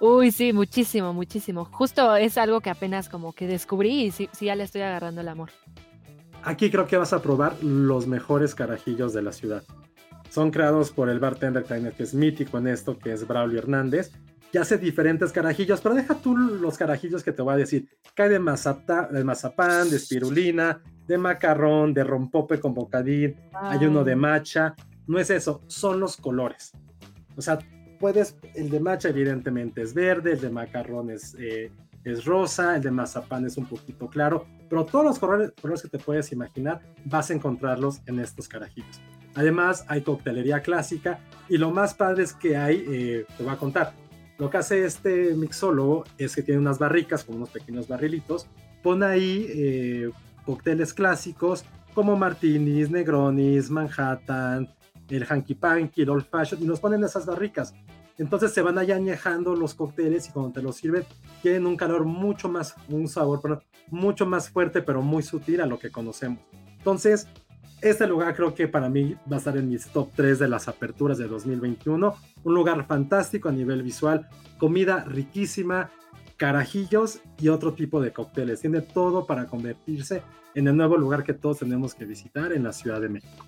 Uy, 0.00 0.30
sí, 0.30 0.52
muchísimo, 0.52 1.12
muchísimo. 1.12 1.64
Justo 1.64 2.14
es 2.16 2.38
algo 2.38 2.60
que 2.60 2.70
apenas 2.70 3.08
como 3.08 3.32
que 3.32 3.46
descubrí 3.46 4.04
y 4.04 4.10
sí, 4.10 4.28
sí 4.32 4.46
ya 4.46 4.54
le 4.54 4.64
estoy 4.64 4.82
agarrando 4.82 5.20
el 5.20 5.28
amor. 5.28 5.50
Aquí 6.44 6.70
creo 6.70 6.86
que 6.86 6.96
vas 6.96 7.12
a 7.12 7.20
probar 7.20 7.62
los 7.62 8.06
mejores 8.06 8.54
carajillos 8.54 9.12
de 9.12 9.22
la 9.22 9.32
ciudad. 9.32 9.64
Son 10.30 10.50
creados 10.50 10.92
por 10.92 11.08
el 11.08 11.18
bartender 11.18 11.64
que 11.64 12.02
es 12.02 12.14
mítico 12.14 12.58
en 12.58 12.68
esto, 12.68 12.98
que 12.98 13.12
es 13.12 13.26
Braulio 13.26 13.58
Hernández. 13.58 14.12
Y 14.52 14.56
hace 14.56 14.78
diferentes 14.78 15.30
carajillos, 15.30 15.80
pero 15.82 15.94
deja 15.94 16.14
tú 16.14 16.36
los 16.36 16.78
carajillos 16.78 17.22
que 17.22 17.32
te 17.32 17.42
voy 17.42 17.54
a 17.54 17.56
decir. 17.58 17.88
Cae 18.14 18.30
de, 18.30 18.38
de 18.38 19.24
mazapán, 19.24 19.90
de 19.90 19.96
espirulina, 19.96 20.80
de 21.06 21.18
macarrón, 21.18 21.92
de 21.92 22.04
rompope 22.04 22.58
con 22.58 22.72
bocadín, 22.72 23.36
hay 23.52 23.84
uno 23.84 24.04
de 24.04 24.16
macha. 24.16 24.74
No 25.06 25.18
es 25.18 25.28
eso, 25.30 25.62
son 25.66 26.00
los 26.00 26.16
colores. 26.16 26.72
O 27.36 27.42
sea, 27.42 27.58
puedes, 27.98 28.36
el 28.54 28.70
de 28.70 28.80
matcha 28.80 29.08
evidentemente 29.08 29.82
es 29.82 29.94
verde, 29.94 30.32
el 30.32 30.40
de 30.40 30.50
macarrón 30.50 31.10
es, 31.10 31.34
eh, 31.38 31.70
es 32.04 32.24
rosa, 32.24 32.76
el 32.76 32.82
de 32.82 32.90
mazapán 32.90 33.44
es 33.46 33.56
un 33.56 33.66
poquito 33.66 34.08
claro, 34.08 34.46
pero 34.68 34.84
todos 34.84 35.04
los 35.04 35.18
colores, 35.18 35.52
colores, 35.60 35.82
que 35.82 35.88
te 35.88 35.98
puedes 35.98 36.32
imaginar 36.32 36.80
vas 37.04 37.30
a 37.30 37.34
encontrarlos 37.34 38.00
en 38.06 38.20
estos 38.20 38.48
carajillos. 38.48 39.00
Además 39.34 39.84
hay 39.88 40.02
coctelería 40.02 40.60
clásica 40.60 41.20
y 41.48 41.58
lo 41.58 41.70
más 41.70 41.94
padre 41.94 42.24
es 42.24 42.32
que 42.32 42.56
hay, 42.56 42.84
eh, 42.88 43.26
te 43.36 43.42
voy 43.42 43.52
a 43.52 43.56
contar, 43.56 43.92
lo 44.38 44.50
que 44.50 44.56
hace 44.56 44.84
este 44.84 45.34
mixólogo 45.34 46.04
es 46.16 46.34
que 46.34 46.42
tiene 46.42 46.60
unas 46.60 46.78
barricas 46.78 47.24
con 47.24 47.36
unos 47.36 47.50
pequeños 47.50 47.88
barrilitos, 47.88 48.46
pone 48.82 49.04
ahí 49.04 49.46
eh, 49.48 50.10
cócteles 50.46 50.94
clásicos 50.94 51.64
como 51.92 52.14
martinis, 52.16 52.90
negronis, 52.90 53.70
manhattan, 53.70 54.68
el 55.16 55.24
hanky 55.24 55.54
panky, 55.54 56.02
el 56.02 56.10
old 56.10 56.26
fashion, 56.26 56.62
y 56.62 56.66
nos 56.66 56.80
ponen 56.80 57.02
esas 57.04 57.26
barricas. 57.26 57.74
Entonces 58.18 58.52
se 58.52 58.62
van 58.62 58.78
allá 58.78 58.96
añejando 58.96 59.54
los 59.54 59.74
cócteles 59.74 60.28
y 60.28 60.32
cuando 60.32 60.52
te 60.52 60.62
los 60.62 60.76
sirven 60.76 61.04
tienen 61.40 61.66
un 61.66 61.76
calor 61.76 62.04
mucho 62.04 62.48
más, 62.48 62.74
un 62.88 63.06
sabor 63.06 63.62
mucho 63.90 64.26
más 64.26 64.50
fuerte 64.50 64.82
pero 64.82 65.02
muy 65.02 65.22
sutil 65.22 65.60
a 65.60 65.66
lo 65.66 65.78
que 65.78 65.90
conocemos. 65.90 66.40
Entonces, 66.78 67.28
este 67.80 68.08
lugar 68.08 68.34
creo 68.34 68.54
que 68.54 68.66
para 68.66 68.88
mí 68.88 69.14
va 69.30 69.36
a 69.36 69.38
estar 69.38 69.56
en 69.56 69.68
mis 69.68 69.86
top 69.86 70.10
3 70.16 70.40
de 70.40 70.48
las 70.48 70.66
aperturas 70.66 71.16
de 71.16 71.28
2021. 71.28 72.14
Un 72.42 72.54
lugar 72.54 72.84
fantástico 72.86 73.48
a 73.48 73.52
nivel 73.52 73.84
visual, 73.84 74.28
comida 74.58 75.04
riquísima, 75.04 75.90
carajillos 76.36 77.20
y 77.38 77.48
otro 77.48 77.74
tipo 77.74 78.00
de 78.00 78.12
cócteles. 78.12 78.60
Tiene 78.60 78.80
todo 78.80 79.26
para 79.26 79.46
convertirse 79.46 80.22
en 80.56 80.66
el 80.66 80.76
nuevo 80.76 80.96
lugar 80.96 81.22
que 81.22 81.34
todos 81.34 81.60
tenemos 81.60 81.94
que 81.94 82.04
visitar 82.04 82.52
en 82.52 82.64
la 82.64 82.72
Ciudad 82.72 83.00
de 83.00 83.10
México. 83.10 83.46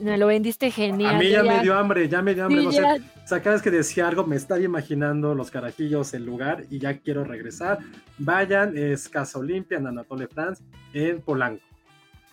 Me 0.00 0.16
lo 0.16 0.26
vendiste 0.26 0.70
genial. 0.70 1.16
A 1.16 1.18
mí 1.18 1.30
ya, 1.30 1.42
me 1.42 1.60
dio 1.60 1.76
hambre, 1.76 2.08
ya 2.08 2.22
me 2.22 2.34
dio 2.34 2.44
hambre. 2.44 2.62
no 2.62 2.72
sé, 2.72 2.82
o 2.82 3.26
sea, 3.26 3.42
cada 3.42 3.56
vez 3.56 3.62
que 3.62 3.70
decía 3.70 4.08
algo 4.08 4.24
me 4.24 4.36
estaba 4.36 4.60
imaginando 4.60 5.34
los 5.34 5.50
carajillos, 5.50 6.14
el 6.14 6.24
lugar 6.24 6.64
y 6.70 6.78
ya 6.78 6.98
quiero 6.98 7.24
regresar. 7.24 7.78
Vayan, 8.18 8.76
es 8.76 9.08
Casa 9.08 9.38
Olimpia 9.38 9.78
en 9.78 9.86
Anatole 9.86 10.28
France, 10.28 10.62
en 10.92 11.20
Polanco. 11.20 11.62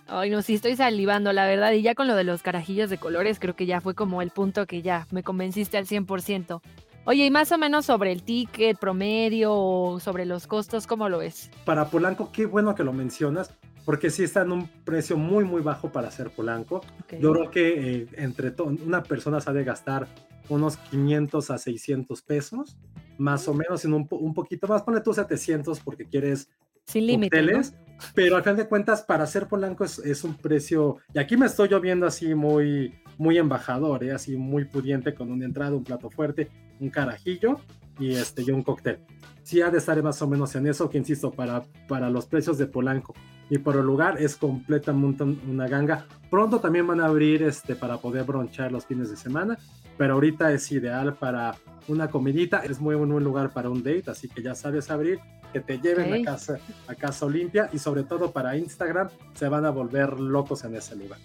Ay, 0.07 0.29
no, 0.29 0.41
sí, 0.43 0.53
estoy 0.53 0.75
salivando, 0.75 1.33
la 1.33 1.47
verdad. 1.47 1.71
Y 1.71 1.81
ya 1.81 1.95
con 1.95 2.07
lo 2.07 2.15
de 2.15 2.23
los 2.23 2.43
carajillos 2.43 2.89
de 2.89 2.97
colores, 2.97 3.39
creo 3.39 3.55
que 3.55 3.65
ya 3.65 3.81
fue 3.81 3.95
como 3.95 4.21
el 4.21 4.29
punto 4.29 4.67
que 4.67 4.81
ya 4.81 5.07
me 5.11 5.23
convenciste 5.23 5.77
al 5.77 5.87
100%. 5.87 6.61
Oye, 7.07 7.25
y 7.25 7.31
más 7.31 7.51
o 7.51 7.57
menos 7.57 7.85
sobre 7.85 8.11
el 8.11 8.23
ticket 8.23 8.77
promedio 8.79 9.53
o 9.53 9.99
sobre 9.99 10.25
los 10.25 10.47
costos, 10.47 10.87
¿cómo 10.87 11.07
lo 11.07 11.19
ves? 11.19 11.51
Para 11.63 11.85
Polanco, 11.85 12.31
qué 12.31 12.45
bueno 12.45 12.73
que 12.73 12.83
lo 12.83 12.93
mencionas, 12.93 13.53
porque 13.85 14.09
sí 14.09 14.23
está 14.23 14.41
en 14.41 14.51
un 14.51 14.67
precio 14.83 15.15
muy, 15.15 15.45
muy 15.45 15.61
bajo 15.61 15.91
para 15.91 16.07
hacer 16.07 16.31
Polanco. 16.31 16.81
Yo 17.19 17.31
creo 17.33 17.51
que 17.51 18.01
eh, 18.01 18.07
entre 18.13 18.53
una 18.83 19.03
persona 19.03 19.39
sabe 19.39 19.63
gastar 19.63 20.07
unos 20.49 20.77
500 20.77 21.51
a 21.51 21.57
600 21.57 22.21
pesos, 22.21 22.77
más 23.17 23.47
o 23.47 23.53
menos, 23.53 23.85
en 23.85 23.93
un, 23.93 24.07
un 24.09 24.33
poquito 24.33 24.67
más, 24.67 24.81
pone 24.81 25.01
tú 25.01 25.13
700 25.13 25.79
porque 25.79 26.05
quieres 26.05 26.49
sin 26.85 27.07
límites. 27.07 27.73
Pero 28.13 28.35
al 28.35 28.43
fin 28.43 28.55
de 28.55 28.67
cuentas, 28.67 29.01
para 29.01 29.23
hacer 29.23 29.47
Polanco 29.47 29.85
es, 29.85 30.23
un 30.23 30.35
precio. 30.35 30.97
Y 31.13 31.19
aquí 31.19 31.37
me 31.37 31.45
estoy 31.45 31.69
yo 31.69 31.79
viendo 31.79 32.05
así 32.05 32.35
muy, 32.35 32.93
muy 33.17 33.37
embajador, 33.37 34.03
¿eh? 34.03 34.11
así 34.11 34.35
muy 34.35 34.65
pudiente, 34.65 35.13
con 35.13 35.31
una 35.31 35.45
entrada, 35.45 35.75
un 35.75 35.83
plato 35.83 36.09
fuerte, 36.09 36.49
un 36.79 36.89
carajillo 36.89 37.59
y, 37.99 38.15
este, 38.15 38.43
y 38.43 38.51
un 38.51 38.63
cóctel. 38.63 38.99
Sí 39.43 39.61
ha 39.61 39.69
de 39.69 39.77
estar 39.77 40.01
más 40.01 40.21
o 40.21 40.27
menos 40.27 40.55
en 40.55 40.67
eso, 40.67 40.89
que 40.89 40.97
insisto, 40.97 41.31
para, 41.31 41.63
para 41.87 42.09
los 42.09 42.25
precios 42.25 42.57
de 42.57 42.67
Polanco 42.67 43.13
y 43.49 43.59
por 43.59 43.75
el 43.75 43.85
lugar 43.85 44.17
es 44.19 44.35
completamente 44.35 45.23
una 45.23 45.67
ganga. 45.67 46.05
Pronto 46.29 46.59
también 46.59 46.87
van 46.87 46.99
a 46.99 47.05
abrir 47.05 47.43
este, 47.43 47.75
para 47.75 47.97
poder 47.97 48.23
bronchar 48.23 48.71
los 48.71 48.85
fines 48.85 49.09
de 49.09 49.17
semana, 49.17 49.57
pero 49.97 50.15
ahorita 50.15 50.51
es 50.51 50.71
ideal 50.71 51.15
para 51.15 51.55
una 51.87 52.09
comidita. 52.09 52.59
Es 52.59 52.79
muy 52.79 52.95
buen 52.95 53.23
lugar 53.23 53.53
para 53.53 53.69
un 53.69 53.83
date, 53.83 54.09
así 54.09 54.27
que 54.27 54.41
ya 54.41 54.55
sabes 54.55 54.89
abrir 54.89 55.19
que 55.53 55.61
te 55.61 55.79
lleven 55.79 56.13
a 56.13 56.21
casa 56.21 56.57
a 56.87 56.95
casa 56.95 57.25
Olimpia 57.25 57.69
y 57.71 57.79
sobre 57.79 58.03
todo 58.03 58.31
para 58.31 58.57
Instagram 58.57 59.07
se 59.35 59.47
van 59.47 59.63
a 59.63 59.69
volver 59.69 60.19
locos 60.19 60.65
en 60.65 60.75
ese 60.75 60.95
lugar. 60.97 61.19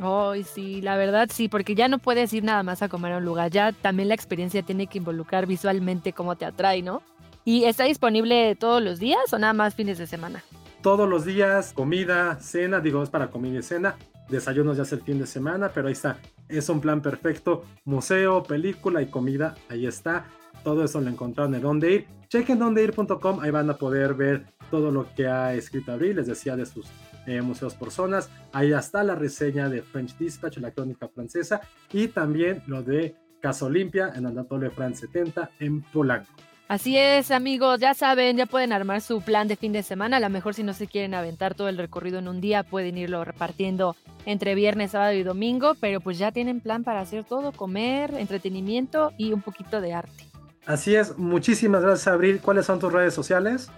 Ay, 0.00 0.44
sí, 0.44 0.80
la 0.80 0.96
verdad 0.96 1.28
sí, 1.30 1.48
porque 1.48 1.74
ya 1.74 1.86
no 1.86 1.98
puedes 1.98 2.32
ir 2.32 2.42
nada 2.42 2.62
más 2.62 2.80
a 2.80 2.88
comer 2.88 3.12
a 3.12 3.18
un 3.18 3.24
lugar, 3.24 3.50
ya 3.50 3.72
también 3.72 4.08
la 4.08 4.14
experiencia 4.14 4.62
tiene 4.62 4.86
que 4.86 4.96
involucrar 4.96 5.46
visualmente 5.46 6.14
cómo 6.14 6.36
te 6.36 6.46
atrae, 6.46 6.80
¿no? 6.80 7.02
¿Y 7.44 7.64
está 7.64 7.84
disponible 7.84 8.54
todos 8.54 8.82
los 8.82 8.98
días 8.98 9.32
o 9.32 9.38
nada 9.38 9.52
más 9.52 9.74
fines 9.74 9.98
de 9.98 10.06
semana? 10.06 10.42
Todos 10.82 11.06
los 11.06 11.26
días, 11.26 11.74
comida, 11.74 12.38
cena, 12.40 12.80
digo, 12.80 13.02
es 13.02 13.10
para 13.10 13.30
comida 13.30 13.58
y 13.58 13.62
cena, 13.62 13.96
desayunos 14.30 14.78
ya 14.78 14.84
es 14.84 14.92
el 14.92 15.02
fin 15.02 15.18
de 15.18 15.26
semana, 15.26 15.70
pero 15.74 15.88
ahí 15.88 15.92
está, 15.92 16.16
es 16.48 16.68
un 16.70 16.80
plan 16.80 17.02
perfecto, 17.02 17.64
museo, 17.84 18.42
película 18.42 19.02
y 19.02 19.06
comida, 19.06 19.54
ahí 19.68 19.86
está, 19.86 20.24
todo 20.64 20.82
eso 20.82 21.00
lo 21.02 21.10
encontraron 21.10 21.54
en 21.54 21.62
donde 21.62 21.92
ir. 21.92 22.06
Chequen 22.28 22.58
dondeir.com, 22.58 23.40
ahí 23.40 23.50
van 23.50 23.68
a 23.68 23.74
poder 23.74 24.14
ver 24.14 24.46
todo 24.70 24.90
lo 24.90 25.12
que 25.14 25.26
ha 25.26 25.52
escrito 25.52 25.92
Abril, 25.92 26.16
les 26.16 26.26
decía 26.26 26.56
de 26.56 26.64
sus 26.64 26.86
eh, 27.30 27.42
museos 27.42 27.74
por 27.74 27.90
zonas. 27.90 28.28
Ahí 28.52 28.72
está 28.72 29.02
la 29.02 29.14
reseña 29.14 29.68
de 29.68 29.82
French 29.82 30.16
Dispatch, 30.18 30.58
la 30.58 30.72
crónica 30.72 31.08
francesa, 31.08 31.60
y 31.92 32.08
también 32.08 32.62
lo 32.66 32.82
de 32.82 33.14
Casa 33.40 33.66
Olimpia 33.66 34.12
en 34.14 34.26
Anatole 34.26 34.70
France 34.70 35.06
70 35.06 35.50
en 35.60 35.82
Polanco. 35.82 36.30
Así 36.70 36.96
es, 36.96 37.32
amigos, 37.32 37.80
ya 37.80 37.94
saben, 37.94 38.36
ya 38.36 38.46
pueden 38.46 38.72
armar 38.72 39.00
su 39.00 39.22
plan 39.22 39.48
de 39.48 39.56
fin 39.56 39.72
de 39.72 39.82
semana. 39.82 40.18
A 40.18 40.20
lo 40.20 40.30
mejor 40.30 40.54
si 40.54 40.62
no 40.62 40.72
se 40.72 40.86
quieren 40.86 41.14
aventar 41.14 41.56
todo 41.56 41.68
el 41.68 41.76
recorrido 41.76 42.20
en 42.20 42.28
un 42.28 42.40
día, 42.40 42.62
pueden 42.62 42.96
irlo 42.96 43.24
repartiendo 43.24 43.96
entre 44.24 44.54
viernes, 44.54 44.92
sábado 44.92 45.14
y 45.14 45.24
domingo, 45.24 45.74
pero 45.80 46.00
pues 46.00 46.16
ya 46.18 46.30
tienen 46.30 46.60
plan 46.60 46.84
para 46.84 47.00
hacer 47.00 47.24
todo, 47.24 47.50
comer, 47.50 48.14
entretenimiento 48.14 49.12
y 49.18 49.32
un 49.32 49.42
poquito 49.42 49.80
de 49.80 49.94
arte. 49.94 50.26
Así 50.64 50.94
es, 50.94 51.18
muchísimas 51.18 51.82
gracias, 51.82 52.06
Abril. 52.06 52.40
¿Cuáles 52.40 52.66
son 52.66 52.78
tus 52.78 52.92
redes 52.92 53.14
sociales? 53.14 53.68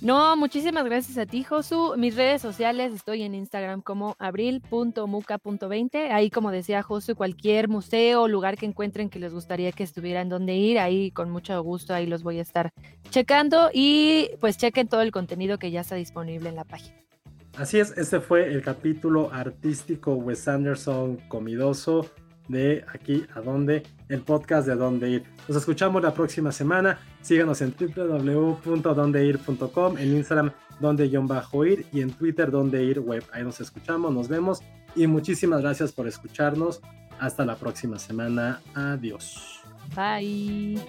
No, 0.00 0.36
muchísimas 0.36 0.84
gracias 0.84 1.18
a 1.18 1.26
ti, 1.26 1.42
Josu. 1.42 1.94
Mis 1.96 2.14
redes 2.14 2.40
sociales 2.40 2.94
estoy 2.94 3.22
en 3.22 3.34
Instagram 3.34 3.82
como 3.82 4.14
abril.muca.20. 4.20 6.12
Ahí, 6.12 6.30
como 6.30 6.52
decía 6.52 6.84
Josu, 6.84 7.16
cualquier 7.16 7.68
museo 7.68 8.22
o 8.22 8.28
lugar 8.28 8.56
que 8.56 8.66
encuentren 8.66 9.10
que 9.10 9.18
les 9.18 9.32
gustaría 9.32 9.72
que 9.72 9.82
estuvieran 9.82 10.28
donde 10.28 10.54
ir, 10.54 10.78
ahí 10.78 11.10
con 11.10 11.30
mucho 11.30 11.60
gusto, 11.64 11.94
ahí 11.94 12.06
los 12.06 12.22
voy 12.22 12.38
a 12.38 12.42
estar 12.42 12.70
checando 13.10 13.70
y 13.74 14.30
pues 14.40 14.56
chequen 14.56 14.86
todo 14.86 15.02
el 15.02 15.10
contenido 15.10 15.58
que 15.58 15.72
ya 15.72 15.80
está 15.80 15.96
disponible 15.96 16.48
en 16.48 16.54
la 16.54 16.64
página. 16.64 16.96
Así 17.56 17.80
es, 17.80 17.92
este 17.98 18.20
fue 18.20 18.52
el 18.52 18.62
capítulo 18.62 19.32
artístico 19.32 20.14
Wes 20.14 20.46
Anderson 20.46 21.16
comidoso 21.26 22.06
de 22.46 22.84
aquí 22.94 23.26
a 23.34 23.40
donde, 23.40 23.82
el 24.08 24.22
podcast 24.22 24.66
de 24.66 24.74
dónde 24.74 25.10
ir. 25.10 25.24
Nos 25.46 25.56
escuchamos 25.56 26.02
la 26.02 26.12
próxima 26.14 26.50
semana. 26.52 26.98
Síganos 27.22 27.60
en 27.60 27.74
www.dondeir.com, 27.78 29.98
en 29.98 30.16
Instagram 30.16 30.50
donde-ir 30.80 31.86
y 31.92 32.00
en 32.00 32.12
Twitter 32.12 32.50
donde 32.50 32.82
ir 32.84 33.00
web. 33.00 33.22
Ahí 33.32 33.42
nos 33.42 33.60
escuchamos, 33.60 34.10
nos 34.12 34.28
vemos 34.28 34.62
y 34.94 35.06
muchísimas 35.06 35.60
gracias 35.60 35.92
por 35.92 36.08
escucharnos. 36.08 36.80
Hasta 37.18 37.44
la 37.44 37.56
próxima 37.56 37.98
semana. 37.98 38.60
Adiós. 38.74 39.60
Bye. 39.94 40.80